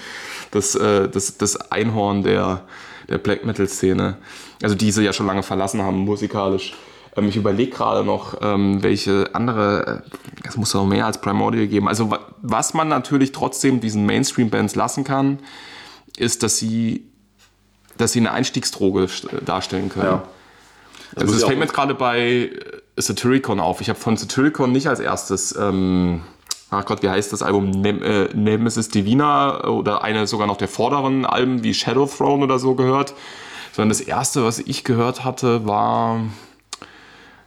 [0.52, 2.62] das, äh, das, das Einhorn der,
[3.08, 4.18] der Black Metal-Szene.
[4.64, 6.74] Also die sie ja schon lange verlassen haben, musikalisch.
[7.16, 10.04] Ähm, ich überlege gerade noch, ähm, welche andere,
[10.44, 11.88] äh, es muss noch mehr als Primordial geben.
[11.88, 15.40] Also wa- was man natürlich trotzdem diesen Mainstream-Bands lassen kann,
[16.18, 17.06] ist, dass sie,
[17.98, 20.06] dass sie eine Einstiegsdroge st- darstellen können.
[20.06, 20.24] Ja.
[21.16, 22.52] Also fällt auch- mir jetzt gerade bei äh,
[23.02, 23.82] Satyricon auf.
[23.82, 26.22] Ich habe von Satyricon nicht als erstes, ähm,
[26.70, 27.70] ach Gott, wie heißt das Album?
[27.72, 32.60] Nem äh, Nemesis Divina oder eine sogar noch der vorderen Alben wie Shadow Throne oder
[32.60, 33.14] so gehört.
[33.72, 36.22] Sondern das erste, was ich gehört hatte, war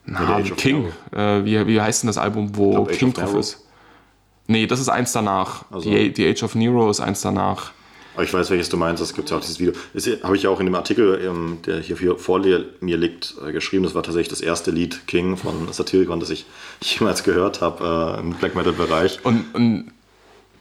[0.05, 0.89] na, King.
[1.15, 3.65] Äh, wie, wie heißt denn das Album, wo King drauf ist?
[4.47, 5.65] Nee, das ist eins danach.
[5.71, 7.73] Also- Die, die Age of Nero ist eins danach.
[8.15, 9.03] Aber ich weiß, welches du meinst.
[9.03, 9.73] Es gibt ja auch dieses Video.
[9.95, 13.35] Das habe ich ja auch in dem Artikel, ähm, der hier vor mir mir liegt,
[13.47, 13.85] äh, geschrieben.
[13.85, 16.47] Das war tatsächlich das erste Lied King von Satyricon, das ich
[16.83, 19.21] jemals gehört habe äh, im Black Metal-Bereich.
[19.25, 19.93] Und, und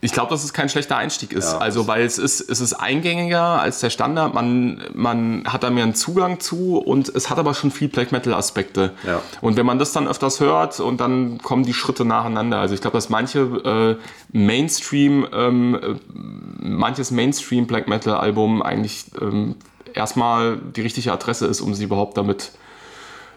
[0.04, 1.52] ich glaube, dass es kein schlechter Einstieg ist.
[1.52, 4.34] Ja, also, weil es ist, es ist eingängiger als der Standard.
[4.34, 8.10] Man, man hat da mehr einen Zugang zu und es hat aber schon viel Black
[8.10, 8.94] Metal-Aspekte.
[9.06, 9.22] Ja.
[9.40, 12.58] Und wenn man das dann öfters hört und dann kommen die Schritte nacheinander.
[12.58, 15.94] Also, ich glaube, dass manche äh, Mainstream, ähm, äh,
[16.58, 19.54] manches Mainstream Black Metal-Album eigentlich ähm,
[19.94, 22.50] erstmal die richtige Adresse ist, um sie überhaupt damit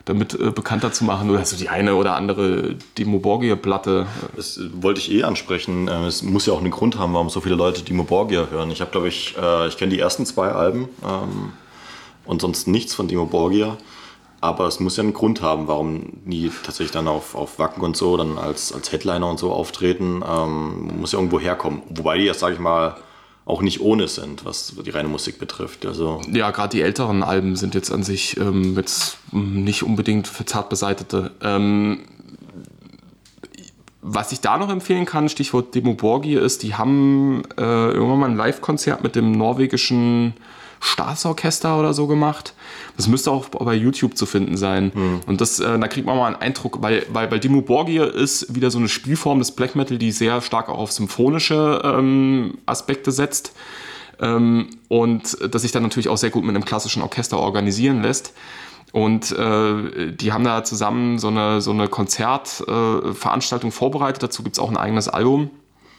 [0.05, 4.05] damit äh, bekannter zu machen oder so die eine oder andere Demo Borgia-Platte.
[4.35, 5.87] Das äh, wollte ich eh ansprechen.
[5.87, 8.69] Äh, Es muss ja auch einen Grund haben, warum so viele Leute Dimo Borgia hören.
[8.71, 11.53] Ich habe, glaube ich, äh, ich kenne die ersten zwei Alben ähm,
[12.25, 13.77] und sonst nichts von Dimo Borgia.
[14.41, 17.97] Aber es muss ja einen Grund haben, warum die tatsächlich dann auf, auf Wacken und
[17.97, 20.23] so dann als, als Headliner und so auftreten.
[20.27, 21.81] Ähm, muss ja irgendwo herkommen.
[21.89, 22.95] Wobei die ja, sage ich mal,
[23.45, 25.85] auch nicht ohne sind, was die reine Musik betrifft.
[25.85, 30.27] Also Ja, gerade die älteren Alben sind jetzt an sich ähm, jetzt mm, nicht unbedingt
[30.27, 31.31] für zart beseitete.
[31.41, 31.99] Ähm,
[34.01, 38.29] was ich da noch empfehlen kann, Stichwort Demo Borgia, ist, die haben äh, irgendwann mal
[38.29, 40.33] ein Live-Konzert mit dem norwegischen
[40.85, 42.53] Staatsorchester oder so gemacht.
[42.95, 44.91] Das müsste auch bei YouTube zu finden sein.
[45.25, 48.55] Und das, äh, da kriegt man mal einen Eindruck, weil, weil, weil Demo Borgia ist
[48.55, 53.11] wieder so eine Spielform des Black Metal, die sehr stark auch auf symphonische ähm, Aspekte
[53.11, 53.53] setzt.
[54.21, 58.33] Ähm, und das sich dann natürlich auch sehr gut mit einem klassischen Orchester organisieren lässt.
[58.91, 64.23] Und äh, die haben da zusammen so eine, so eine Konzertveranstaltung äh, vorbereitet.
[64.23, 65.49] Dazu gibt es auch ein eigenes Album.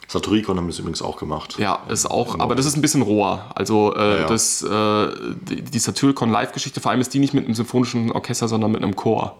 [0.08, 1.58] Satyricon haben das übrigens auch gemacht.
[1.58, 3.50] Ja, ist auch, aber das ist ein bisschen roher.
[3.54, 4.26] Also äh, ja.
[4.26, 5.08] das, äh,
[5.48, 8.82] die, die Satyricon Live-Geschichte, vor allem ist die nicht mit einem symphonischen Orchester, sondern mit
[8.82, 9.36] einem Chor.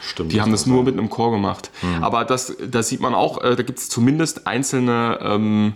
[0.00, 0.32] Stimmt.
[0.32, 0.84] Die haben das nur sein.
[0.86, 1.70] mit einem Chor gemacht.
[1.82, 2.02] Mhm.
[2.02, 5.74] Aber das, das sieht man auch, äh, da gibt es zumindest einzelne ähm,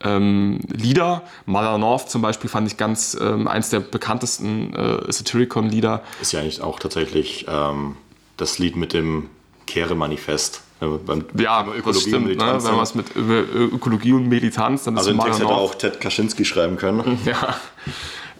[0.00, 1.22] ähm, Lieder.
[1.46, 6.02] North zum Beispiel fand ich ganz ähm, eins der bekanntesten äh, Satyricon-Lieder.
[6.20, 7.96] Ist ja eigentlich auch tatsächlich ähm,
[8.36, 9.30] das Lied mit dem
[9.66, 10.62] Kehre-Manifest.
[10.80, 12.28] Ja, das stimmt.
[12.28, 12.38] Ne?
[12.38, 15.74] Wenn man es mit Ökologie und Militanz, dann also ist Also den Text hätte auch
[15.74, 17.18] Ted Kaczynski schreiben können.
[17.24, 17.56] Ja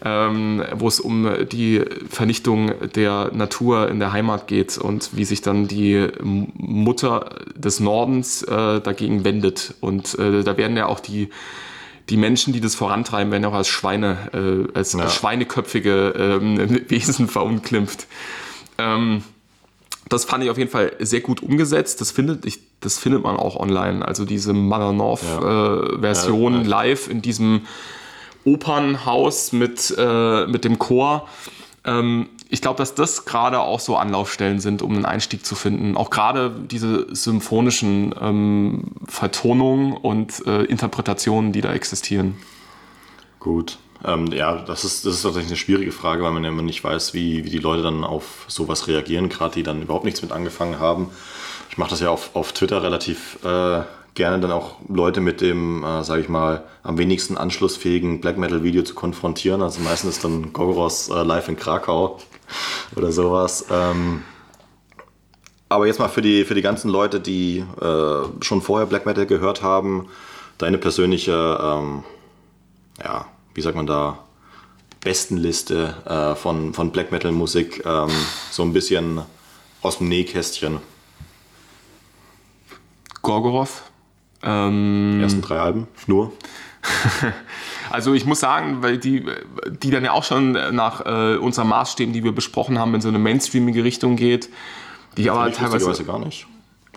[0.03, 5.41] ähm, wo es um die Vernichtung der Natur in der Heimat geht und wie sich
[5.41, 9.73] dann die Mutter des Nordens äh, dagegen wendet.
[9.81, 11.29] Und äh, da werden ja auch die
[12.09, 15.01] die Menschen, die das vorantreiben, werden auch als Schweine, äh, als, ja.
[15.01, 18.07] als schweineköpfige ähm, Wesen verunglimpft.
[18.79, 19.23] Ähm,
[20.09, 22.01] das fand ich auf jeden Fall sehr gut umgesetzt.
[22.01, 24.05] Das findet, ich, das findet man auch online.
[24.05, 25.83] Also diese Mother North ja.
[25.83, 27.61] äh, ja, live in diesem
[28.43, 31.27] Opernhaus mit, äh, mit dem Chor.
[31.85, 35.95] Ähm, ich glaube, dass das gerade auch so Anlaufstellen sind, um einen Einstieg zu finden.
[35.95, 42.37] Auch gerade diese symphonischen ähm, Vertonungen und äh, Interpretationen, die da existieren.
[43.39, 43.77] Gut.
[44.05, 46.83] Ähm, ja, das ist, das ist tatsächlich eine schwierige Frage, weil man ja immer nicht
[46.83, 50.31] weiß, wie, wie die Leute dann auf sowas reagieren, gerade die dann überhaupt nichts mit
[50.31, 51.09] angefangen haben.
[51.69, 53.81] Ich mache das ja auf, auf Twitter relativ äh,
[54.15, 58.63] gerne dann auch Leute mit dem, äh, sage ich mal, am wenigsten anschlussfähigen Black Metal
[58.63, 59.61] Video zu konfrontieren.
[59.61, 62.19] Also meistens ist dann Gogoros äh, live in Krakau
[62.95, 63.65] oder sowas.
[63.69, 64.23] Ähm,
[65.67, 69.25] aber jetzt mal für die, für die ganzen Leute, die äh, schon vorher Black Metal
[69.25, 70.07] gehört haben,
[70.57, 72.03] deine persönliche, ähm,
[73.03, 73.27] ja,
[73.59, 74.19] wie sagt man da,
[75.01, 78.07] Bestenliste äh, von, von Black Metal Musik, ähm,
[78.51, 79.21] so ein bisschen
[79.81, 80.77] aus dem Nähkästchen.
[83.21, 83.81] Gorgoroth,
[84.43, 86.31] ähm, die ersten drei Alben, nur.
[87.89, 89.25] also ich muss sagen, weil die,
[89.83, 93.09] die dann ja auch schon nach äh, unseren Maßstäben, die wir besprochen haben, in so
[93.09, 94.47] eine mainstreamige Richtung geht,
[95.17, 96.47] die aber teilweise gar nicht.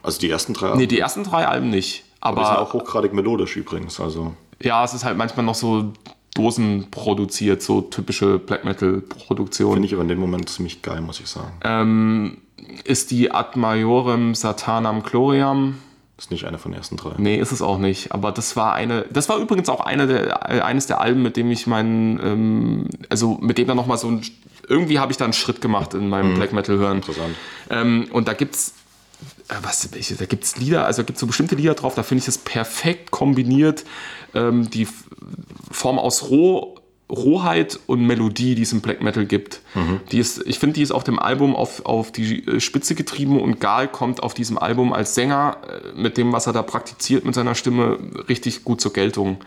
[0.04, 0.78] Also die ersten drei Alben?
[0.78, 2.04] Nee, die ersten drei Alben nicht.
[2.20, 3.98] Aber, aber die sind auch hochgradig melodisch übrigens.
[3.98, 4.36] Also.
[4.62, 5.92] Ja, es ist halt manchmal noch so
[6.34, 9.74] Dosen produziert, so typische Black Metal Produktion.
[9.74, 11.52] Finde ich aber in dem Moment ziemlich geil, muss ich sagen.
[11.62, 12.38] Ähm,
[12.84, 15.74] ist die Ad Majorem Satanam Chloriam
[16.22, 17.14] ist nicht eine von den ersten drei.
[17.18, 18.12] Nee, ist es auch nicht.
[18.12, 19.04] Aber das war eine.
[19.10, 22.20] Das war übrigens auch eine der, eines der Alben, mit dem ich meinen.
[22.20, 24.22] Ähm, also mit dem dann nochmal so ein.
[24.68, 26.36] Irgendwie habe ich da einen Schritt gemacht in meinem mhm.
[26.36, 26.98] Black Metal hören.
[26.98, 27.34] Interessant.
[27.70, 28.74] Ähm, und da gibt's.
[29.48, 32.20] Äh, was, da gibt es Lieder, also gibt es so bestimmte Lieder drauf, da finde
[32.20, 33.84] ich das perfekt kombiniert.
[34.34, 34.86] Ähm, die
[35.70, 36.76] Form aus Roh
[37.12, 39.60] Rohheit und Melodie, die es im Black Metal gibt.
[39.74, 40.00] Mhm.
[40.10, 43.38] Die ist, ich finde, die ist auf dem Album auf, auf die äh, Spitze getrieben
[43.38, 47.26] und Gal kommt auf diesem Album als Sänger äh, mit dem, was er da praktiziert
[47.26, 47.98] mit seiner Stimme,
[48.30, 49.38] richtig gut zur Geltung.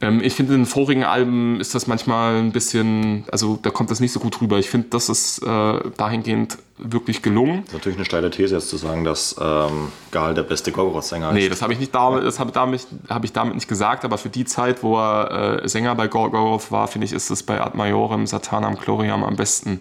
[0.00, 3.90] Ähm, ich finde, in den vorigen Alben ist das manchmal ein bisschen, also da kommt
[3.90, 4.58] das nicht so gut rüber.
[4.58, 7.62] Ich finde, das ist äh, dahingehend wirklich gelungen.
[7.64, 11.30] Das ist natürlich eine steile These jetzt zu sagen, dass ähm, Gal der beste Gorgoroth-Sänger
[11.30, 11.34] ist.
[11.34, 14.18] Nee, das habe ich, nicht damit, das hab damit, hab ich damit nicht gesagt, aber
[14.18, 17.60] für die Zeit, wo er äh, Sänger bei Gorgoroth war, finde ich, ist es bei
[17.60, 19.80] Ad Majorem, Satanam, Chloriam am besten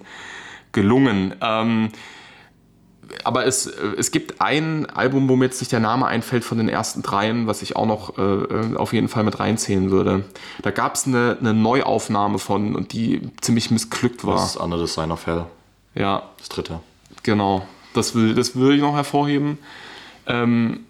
[0.72, 1.36] gelungen.
[1.42, 1.90] Ähm,
[3.24, 6.58] aber es, äh, es gibt ein Album, wo mir jetzt nicht der Name einfällt von
[6.58, 10.26] den ersten dreien, was ich auch noch äh, äh auf jeden Fall mit reinzählen würde.
[10.62, 14.36] Da gab es eine, eine, Neuaufnahme von und die ziemlich missglückt war.
[14.36, 15.46] Das ist Under the Sign of Hell.
[15.96, 16.24] Ja.
[16.38, 16.80] Das dritte.
[17.24, 17.68] Genau.
[17.94, 19.58] Das will, das will ich noch hervorheben.
[20.28, 20.82] Ähm,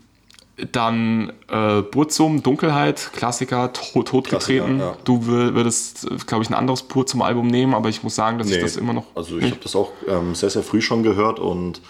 [0.72, 4.80] dann äh, Burzum, Dunkelheit, Klassiker, to totgetreten.
[4.80, 4.97] Ja.
[5.03, 8.61] Du würdest, glaube ich, ein anderes Burzum-Album nehmen, aber ich muss sagen, dass nee, ich
[8.61, 9.05] das immer noch.
[9.13, 11.82] Also, ich habe das auch ähm, sehr, sehr früh schon gehört und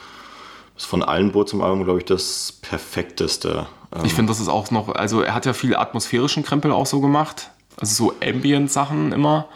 [0.78, 3.68] ist von allen Burzum-Alben, glaube ich, das perfekteste.
[3.94, 6.86] Ähm ich finde, das ist auch noch, also er hat ja viel atmosphärischen Krempel auch
[6.86, 9.48] so gemacht, also so Ambient-Sachen immer.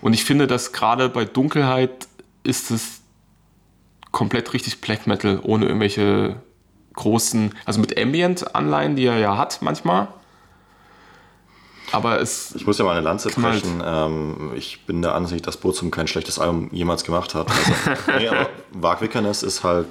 [0.00, 2.08] Und ich finde, dass gerade bei Dunkelheit
[2.42, 3.00] ist es
[4.10, 6.36] komplett richtig Black Metal, ohne irgendwelche
[6.94, 10.08] großen, also mit Ambient-Anleihen, die er ja hat manchmal.
[11.92, 12.54] Aber es.
[12.54, 13.82] Ich muss ja mal eine Lanze brechen.
[13.84, 17.48] Ähm, ich bin der Ansicht, dass Burzum kein schlechtes Album jemals gemacht hat.
[17.48, 19.86] Also, nee, aber Wag ist halt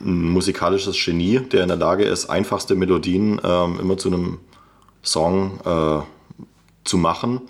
[0.00, 4.38] ein musikalisches Genie, der in der Lage ist, einfachste Melodien ähm, immer zu einem
[5.02, 6.02] Song äh,
[6.84, 7.42] zu machen.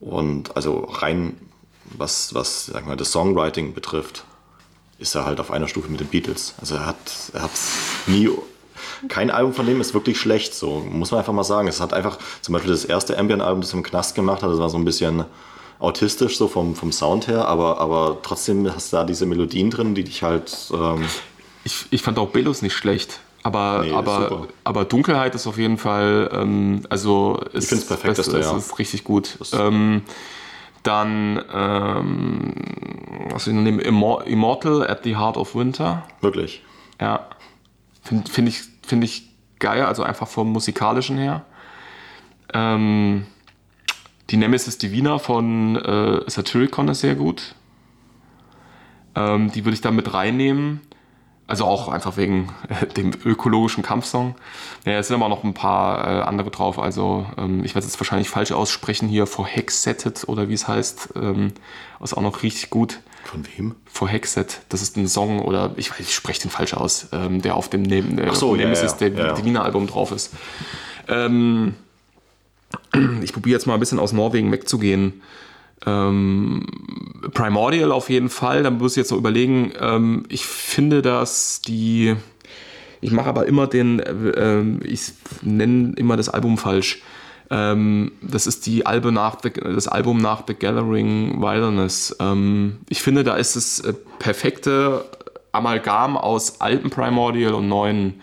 [0.00, 1.36] Und also rein,
[1.96, 4.24] was, was sag mal, das Songwriting betrifft,
[4.98, 6.54] ist er halt auf einer Stufe mit den Beatles.
[6.60, 6.96] Also er hat,
[7.32, 7.50] er hat
[8.06, 8.28] nie,
[9.08, 11.68] kein Album von dem ist wirklich schlecht, so muss man einfach mal sagen.
[11.68, 14.58] Es hat einfach, zum Beispiel das erste Ambient-Album, das er im Knast gemacht hat, das
[14.58, 15.24] war so ein bisschen
[15.78, 19.94] autistisch so vom, vom Sound her, aber, aber trotzdem hast du da diese Melodien drin,
[19.94, 21.04] die dich halt ähm,
[21.68, 23.20] ich, ich fand auch Belus nicht schlecht.
[23.42, 28.18] Aber, nee, aber, aber Dunkelheit ist auf jeden Fall, ähm, also ich finde es perfekt,
[28.18, 28.56] das, ja.
[28.56, 29.38] ist richtig gut.
[29.52, 30.02] Ähm,
[30.82, 32.54] dann, ähm,
[33.30, 36.04] was ich nehme, Immortal at the Heart of Winter.
[36.20, 36.62] Wirklich?
[37.00, 37.28] Ja.
[38.02, 41.44] Finde find ich, find ich geil, also einfach vom musikalischen her.
[42.52, 43.26] Ähm,
[44.30, 47.54] die Nemesis Divina von äh, Satyricon ist sehr gut.
[49.14, 50.80] Ähm, die würde ich da mit reinnehmen.
[51.48, 54.36] Also auch einfach wegen äh, dem ökologischen Kampfsong.
[54.84, 56.78] Ja, es sind aber noch ein paar äh, andere drauf.
[56.78, 59.26] Also ähm, ich werde es jetzt wahrscheinlich falsch aussprechen hier.
[59.26, 61.14] For Hexetted oder wie es heißt.
[61.16, 61.54] Ähm,
[62.02, 63.00] ist auch noch richtig gut.
[63.24, 63.74] Von wem?
[63.90, 64.60] For Hexet.
[64.68, 67.70] Das ist ein Song oder ich weiß, ich spreche den falsch aus, ähm, der auf
[67.70, 69.32] dem ne Ach so, ja, Nemesis ja, der ja.
[69.32, 70.34] Divina Album drauf ist.
[71.08, 71.76] Ähm,
[73.22, 75.22] ich probiere jetzt mal ein bisschen aus Norwegen wegzugehen.
[75.86, 76.66] Ähm,
[77.32, 78.62] Primordial auf jeden Fall.
[78.62, 79.72] Dann muss ich jetzt noch überlegen.
[79.80, 82.16] Ähm, ich finde, dass die.
[83.00, 84.00] Ich mache aber immer den.
[84.00, 85.12] Äh, ähm, ich
[85.42, 87.02] nenne immer das Album falsch.
[87.50, 92.16] Ähm, das ist die Albe nach The, das Album nach The Gathering Wilderness.
[92.20, 95.04] Ähm, ich finde, da ist das äh, perfekte
[95.52, 98.20] Amalgam aus alten Primordial und neuen.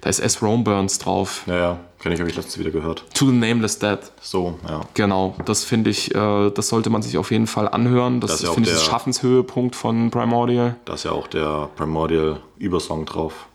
[0.00, 0.40] Da ist S.
[0.40, 1.42] Romeburns drauf.
[1.46, 3.04] Naja, kenne ich, habe ich letztens wieder gehört.
[3.14, 3.98] To the Nameless Dead.
[4.20, 4.82] So, ja.
[4.94, 8.20] Genau, das finde ich, äh, das sollte man sich auf jeden Fall anhören.
[8.20, 10.76] Das, Das ist ja finde ich das der- Schaffenshöhepunkt von Primordial.
[10.84, 13.46] Da ist ja auch der Primordial-Übersong drauf.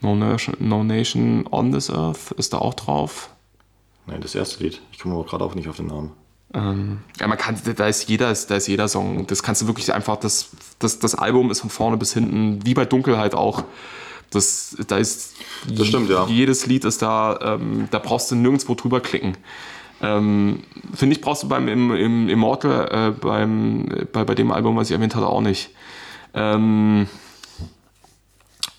[0.00, 3.30] No Nation, no Nation on this Earth ist da auch drauf.
[4.06, 4.80] Nein, das erste Lied.
[4.92, 6.12] Ich komme aber gerade auch nicht auf den Namen.
[6.54, 9.26] Ähm, ja, man kann, da ist jeder, da ist jeder Song.
[9.26, 12.74] Das kannst du wirklich einfach, das, das, das Album ist von vorne bis hinten, wie
[12.74, 13.64] bei Dunkelheit auch.
[14.30, 15.34] Das, da ist
[15.68, 16.26] Das stimmt, ja.
[16.26, 19.36] jedes Lied ist da, ähm, da brauchst du nirgendwo drüber klicken.
[20.02, 20.62] Ähm,
[20.94, 24.76] Finde ich, brauchst du beim im, im Immortal, äh, beim, äh, bei, bei dem Album,
[24.76, 25.70] was ich erwähnt hatte, auch nicht.
[26.34, 27.06] Ähm,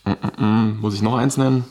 [0.06, 1.64] mm, mm, mm, muss ich noch eins nennen?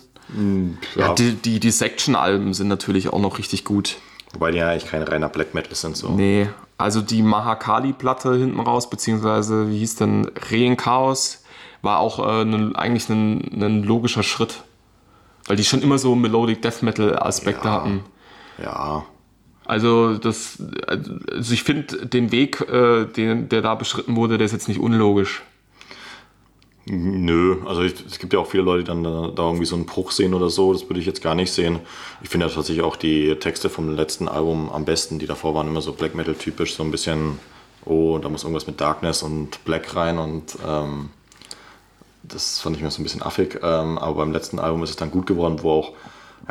[0.97, 3.97] Ja, Ja, die, die, die Section-Alben sind natürlich auch noch richtig gut.
[4.33, 5.97] wobei die ja eigentlich kein reiner Black Metal sind.
[5.97, 6.09] So.
[6.11, 6.49] Nee,
[6.79, 11.45] also die Mahakali-Platte hinten raus, beziehungsweise wie hieß denn Rehen Chaos,
[11.83, 14.63] war auch äh, ne, eigentlich ein, ein logischer Schritt.
[15.47, 17.75] Weil die schon immer so Melodic Death Metal-Aspekte Ja.
[17.75, 18.05] hatten.
[18.63, 19.05] Ja,
[19.65, 24.53] Also, das, also ich finde den Weg, äh, den, der da beschritten wurde, der ist
[24.53, 25.43] jetzt nicht unlogisch.
[26.89, 29.75] Nö, also ich, es gibt ja auch viele Leute, die dann da, da irgendwie so
[29.75, 30.73] einen Bruch sehen oder so.
[30.73, 31.81] Das würde ich jetzt gar nicht sehen.
[32.23, 35.19] Ich finde ja tatsächlich auch die Texte vom letzten Album am besten.
[35.19, 37.41] Die davor waren immer so Black Metal typisch, so ein bisschen,
[37.85, 41.09] oh, da muss irgendwas mit Darkness und Black rein und ähm,
[42.29, 43.59] das fand ich mir so ein bisschen affig.
[43.63, 45.93] Ähm, aber beim letzten Album ist es dann gut geworden, wo auch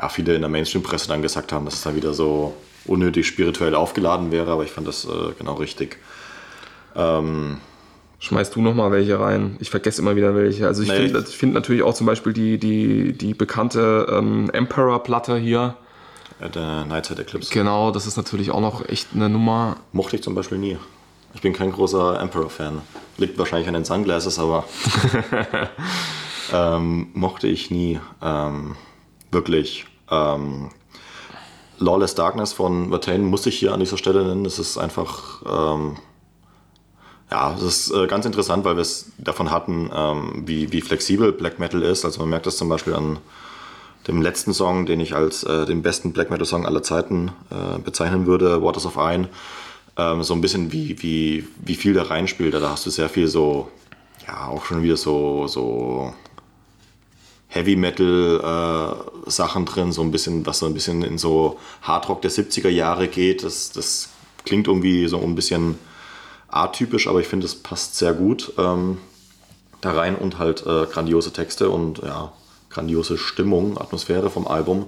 [0.01, 2.53] ja, viele in der Mainstream-Presse dann gesagt haben, dass es dann wieder so
[2.85, 4.51] unnötig spirituell aufgeladen wäre.
[4.51, 5.97] Aber ich fand das äh, genau richtig.
[8.19, 9.57] Schmeißt du noch mal welche rein?
[9.59, 10.65] Ich vergesse immer wieder welche.
[10.65, 10.95] Also ich Nee.
[11.09, 15.75] finde find natürlich auch zum Beispiel die, die, die bekannte ähm, Emperor-Platte hier.
[16.39, 17.53] Äh, der Nightside Eclipse.
[17.53, 19.77] Genau, das ist natürlich auch noch echt eine Nummer.
[19.91, 20.77] Mochte ich zum Beispiel nie.
[21.35, 22.81] Ich bin kein großer Emperor-Fan.
[23.17, 24.63] Liegt wahrscheinlich an den Sunglasses, aber
[26.53, 27.99] ähm, mochte ich nie.
[28.21, 28.75] Ähm,
[29.31, 29.85] wirklich.
[30.09, 30.69] Ähm,
[31.77, 34.45] Lawless Darkness von Vertain muss ich hier an dieser Stelle nennen.
[34.45, 35.43] Das ist einfach.
[35.45, 35.97] Ähm,
[37.29, 41.33] ja, das ist äh, ganz interessant, weil wir es davon hatten, ähm, wie, wie flexibel
[41.33, 42.05] Black Metal ist.
[42.05, 43.17] Also man merkt das zum Beispiel an
[44.07, 47.79] dem letzten Song, den ich als äh, den besten Black Metal Song aller Zeiten äh,
[47.79, 49.27] bezeichnen würde, Waters of Iron.
[49.97, 52.53] Ähm, so ein bisschen wie, wie, wie viel da reinspielt.
[52.53, 53.69] Da hast du sehr viel so,
[54.27, 56.13] ja, auch schon wieder so, so
[57.47, 62.21] Heavy Metal äh, Sachen drin, so ein bisschen, was so ein bisschen in so Hardrock
[62.21, 63.43] der 70er Jahre geht.
[63.43, 64.09] Das, das
[64.43, 65.77] klingt irgendwie so ein bisschen
[66.49, 68.97] atypisch, aber ich finde, es passt sehr gut ähm,
[69.81, 72.33] da rein und halt äh, grandiose Texte und ja,
[72.69, 74.87] grandiose Stimmung, Atmosphäre vom Album.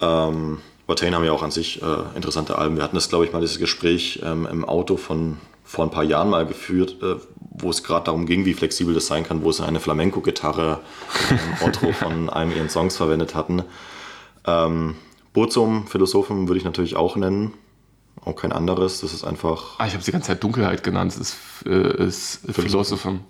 [0.00, 2.76] Ähm, Watain haben ja auch an sich äh, interessante Alben.
[2.76, 6.04] Wir hatten das, glaube ich, mal dieses Gespräch ähm, im Auto von vor ein paar
[6.04, 7.16] Jahren mal geführt, äh,
[7.50, 10.80] wo es gerade darum ging, wie flexibel das sein kann, wo sie eine Flamenco-Gitarre
[11.30, 13.64] im Outro von einem ihren Songs verwendet hatten.
[14.46, 14.94] Ähm,
[15.32, 17.52] Burzum, Philosophen würde ich natürlich auch nennen.
[18.24, 19.00] Auch kein anderes.
[19.00, 21.12] Das ist einfach Ah, ich habe die ganze Zeit Dunkelheit genannt.
[21.12, 23.20] Es ist, äh, ist Philosophen.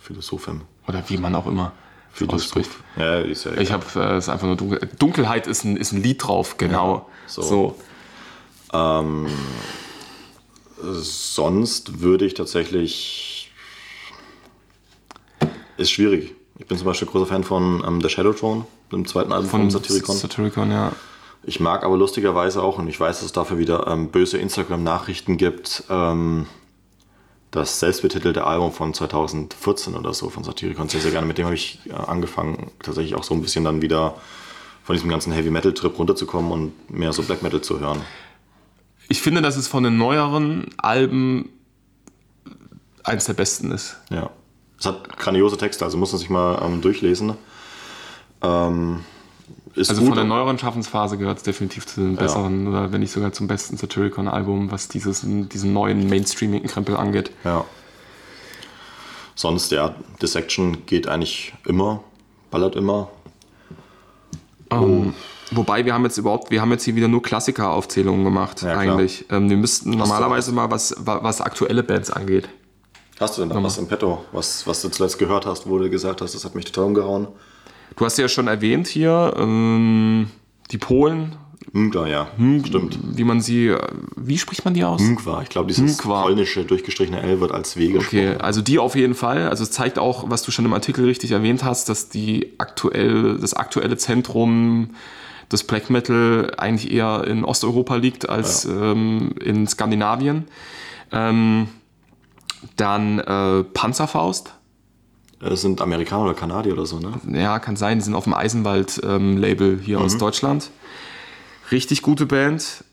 [0.00, 0.62] Philosophen.
[0.88, 1.72] Oder wie man auch immer
[2.18, 2.70] es ausspricht.
[2.96, 6.02] Ja, ist ja Ich habe äh, es einfach nur Dunkel Dunkelheit ist ein, ist ein
[6.02, 7.08] Lied drauf, genau.
[7.26, 7.42] so.
[7.42, 7.76] so.
[10.82, 13.52] Sonst würde ich tatsächlich.
[15.76, 16.34] Ist schwierig.
[16.58, 19.60] Ich bin zum Beispiel großer Fan von ähm, The Shadow Throne, dem zweiten Album von,
[19.62, 20.16] Von Satyricon.
[20.16, 20.92] Satyricon, ja.
[21.42, 25.36] Ich mag aber lustigerweise auch, und ich weiß, dass es dafür wieder ähm, böse Instagram-Nachrichten
[25.36, 26.46] gibt, ähm,
[27.54, 31.26] das selbstbetitelte Album von 2014 oder so von Satyricon sehr, sehr gerne.
[31.26, 34.16] Mit dem habe ich äh, angefangen, tatsächlich auch so ein bisschen dann wieder
[34.82, 38.00] von diesem ganzen Heavy-Metal-Trip runterzukommen und mehr so Black Metal zu hören.
[39.08, 41.50] Ich finde, dass es von den neueren Alben
[43.04, 43.98] eins der besten ist.
[44.10, 44.30] Ja.
[44.78, 47.34] Es hat grandiose Texte, also muss man sich mal ähm, durchlesen.
[48.42, 49.04] Ähm,
[49.74, 53.12] ist also von der neueren Schaffensphase gehört es definitiv zu den besseren oder wenn nicht
[53.12, 57.30] sogar zum besten Satyricon-Album, was dieses, diesen neuen mainstreamigen Krempel angeht.
[57.44, 57.64] Ja.
[59.34, 62.04] Sonst, ja, Dissection geht eigentlich immer,
[62.50, 63.10] ballert immer.
[64.70, 65.12] Ähm,
[65.50, 69.24] wobei wir haben jetzt überhaupt, wir haben jetzt hier wieder nur Klassiker-Aufzählungen gemacht, Ja, eigentlich.
[69.30, 72.48] Ähm, wir müssten du normalerweise mal, was, wa- was aktuelle Bands angeht.
[73.20, 75.88] Hast du denn da was im Petto, was, was du zuletzt gehört hast, wo du
[75.90, 77.28] gesagt hast, das hat mich total umgehauen?
[77.96, 80.28] Du hast ja schon erwähnt hier, ähm,
[80.70, 81.36] die Polen,
[81.72, 82.28] Mngwa, ja,
[82.64, 82.98] stimmt.
[83.02, 83.80] wie man sie, äh,
[84.16, 85.00] wie spricht man die aus?
[85.00, 86.22] Mngwa, ich glaube, dieses Mngwa.
[86.22, 88.18] polnische durchgestrichene L wird als W gesprochen.
[88.18, 89.48] Okay, also die auf jeden Fall.
[89.48, 93.38] Also es zeigt auch, was du schon im Artikel richtig erwähnt hast, dass die aktuell,
[93.38, 94.90] das aktuelle Zentrum
[95.50, 100.44] des Black Metal eigentlich eher in Osteuropa liegt als ähm, in Skandinavien.
[101.10, 101.68] Ähm,
[102.76, 104.54] dann äh, Panzerfaust.
[105.48, 107.12] Das sind Amerikaner oder Kanadier oder so, ne?
[107.38, 110.70] Ja, kann sein, die sind auf dem Eisenwald-Label hier aus Deutschland.
[111.70, 112.84] Richtig gute Band.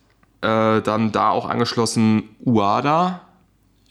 [0.41, 3.21] Äh, dann da auch angeschlossen Uada.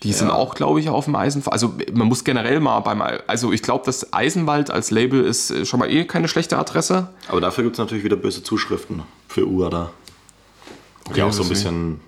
[0.02, 1.52] Die sind auch, glaube ich, auf dem Eisenwald.
[1.52, 5.66] Also man muss generell mal beim, also ich glaube, das Eisenwald als Label ist äh,
[5.66, 7.08] schon mal eh keine schlechte Adresse.
[7.28, 9.90] Aber dafür gibt es natürlich wieder böse Zuschriften für UADA.
[11.06, 12.00] Die Okay, auch so ein bisschen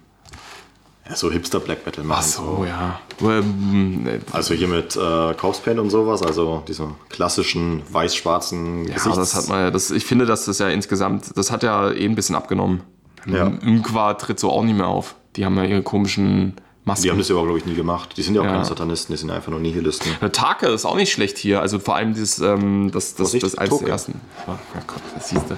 [1.08, 2.44] ja, so Hipster-Black Metal machen.
[2.44, 3.00] Oh ja.
[3.20, 9.18] Ähm, äh, Also hier mit äh, Corpse und sowas, also diese klassischen weiß-schwarzen ja, Gesichts...
[9.18, 12.04] das hat man ja, das, ich finde, dass das ja insgesamt, das hat ja eh
[12.04, 12.82] ein bisschen abgenommen.
[13.26, 13.48] Ja.
[13.48, 15.14] Mqua tritt so auch nicht mehr auf.
[15.36, 17.04] Die haben ja ihre komischen Masken.
[17.04, 18.16] Die haben das ja aber, glaube ich, nie gemacht.
[18.16, 18.52] Die sind ja auch Ja.
[18.52, 20.10] keine Satanisten, die sind einfach nur Nihilisten.
[20.20, 21.60] Der Take ist auch nicht schlecht hier.
[21.60, 24.20] Also vor allem dieses, ähm, das, das, Vorsicht, das eins der ersten.
[24.48, 24.52] Oh,
[24.86, 25.56] Gott, das siehst du.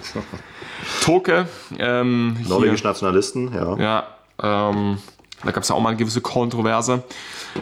[1.03, 1.49] Toke.
[1.79, 3.77] Ähm, Norwegische Nationalisten, ja.
[3.79, 4.07] ja,
[4.71, 4.99] ähm,
[5.45, 7.03] da gab es ja auch mal eine gewisse Kontroverse.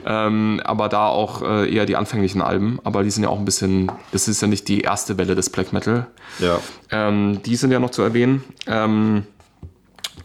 [0.06, 2.78] Ähm, aber da auch äh, eher die anfänglichen Alben.
[2.84, 5.50] Aber die sind ja auch ein bisschen, das ist ja nicht die erste Welle des
[5.50, 6.06] Black Metal.
[6.38, 6.58] ja.
[6.90, 8.44] Ähm, die sind ja noch zu erwähnen.
[8.66, 9.26] Ähm,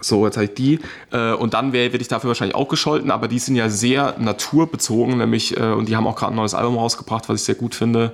[0.02, 0.80] so, jetzt habe ich die.
[1.12, 5.18] Äh, und dann werde ich dafür wahrscheinlich auch gescholten, aber die sind ja sehr naturbezogen,
[5.18, 7.76] nämlich, äh, und die haben auch gerade ein neues Album rausgebracht, was ich sehr gut
[7.76, 8.14] finde.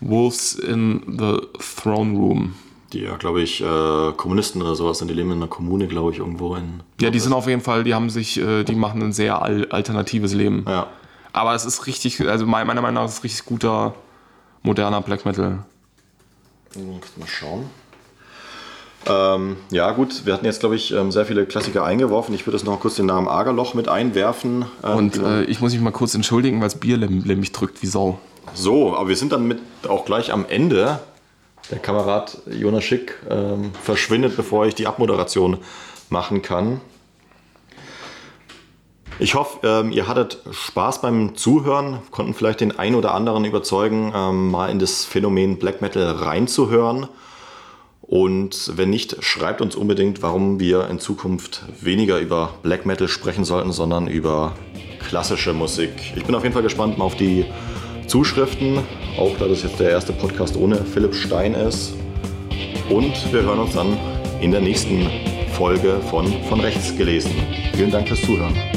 [0.00, 2.54] Wolves in the Throne Room.
[2.92, 5.08] Die ja, glaube ich, äh, Kommunisten oder sowas sind.
[5.08, 6.82] Die leben in einer Kommune, glaube ich, irgendwo in...
[7.00, 9.66] Ja, die sind auf jeden Fall, die haben sich, äh, die machen ein sehr al
[9.70, 10.64] alternatives Leben.
[10.68, 10.88] Ja.
[11.32, 13.94] Aber es ist richtig, also mein- meiner Meinung nach ist es richtig guter,
[14.62, 15.64] moderner Black Metal.
[16.76, 17.66] Mal schauen.
[19.06, 22.34] Ähm, ja, gut, wir hatten jetzt, glaube ich, ähm, sehr viele Klassiker eingeworfen.
[22.34, 24.66] Ich würde jetzt noch kurz den Namen Agerloch mit einwerfen.
[24.84, 27.86] Ähm, Und äh, ich muss mich mal kurz entschuldigen, weil das Bier mich drückt wie
[27.86, 28.18] Sau.
[28.52, 31.00] so, aber wir sind dann mit auch gleich am Ende.
[31.70, 35.58] Der Kamerad Jonas Schick ähm, verschwindet, bevor ich die Abmoderation
[36.08, 36.80] machen kann.
[39.20, 44.12] Ich hoffe, ähm, ihr hattet Spaß beim Zuhören, konnten vielleicht den einen oder anderen überzeugen,
[44.14, 47.06] ähm, mal in das Phänomen Black Metal reinzuhören.
[48.00, 53.44] Und wenn nicht, schreibt uns unbedingt, warum wir in Zukunft weniger über Black Metal sprechen
[53.44, 54.56] sollten, sondern über
[55.06, 55.90] klassische Musik.
[56.16, 57.44] Ich bin auf jeden Fall gespannt mal auf die
[58.10, 58.80] Zuschriften,
[59.16, 61.94] auch da das jetzt der erste Podcast ohne Philipp Stein ist.
[62.88, 63.96] Und wir hören uns dann
[64.40, 65.08] in der nächsten
[65.52, 67.30] Folge von Von Rechts gelesen.
[67.72, 68.69] Vielen Dank fürs Zuhören.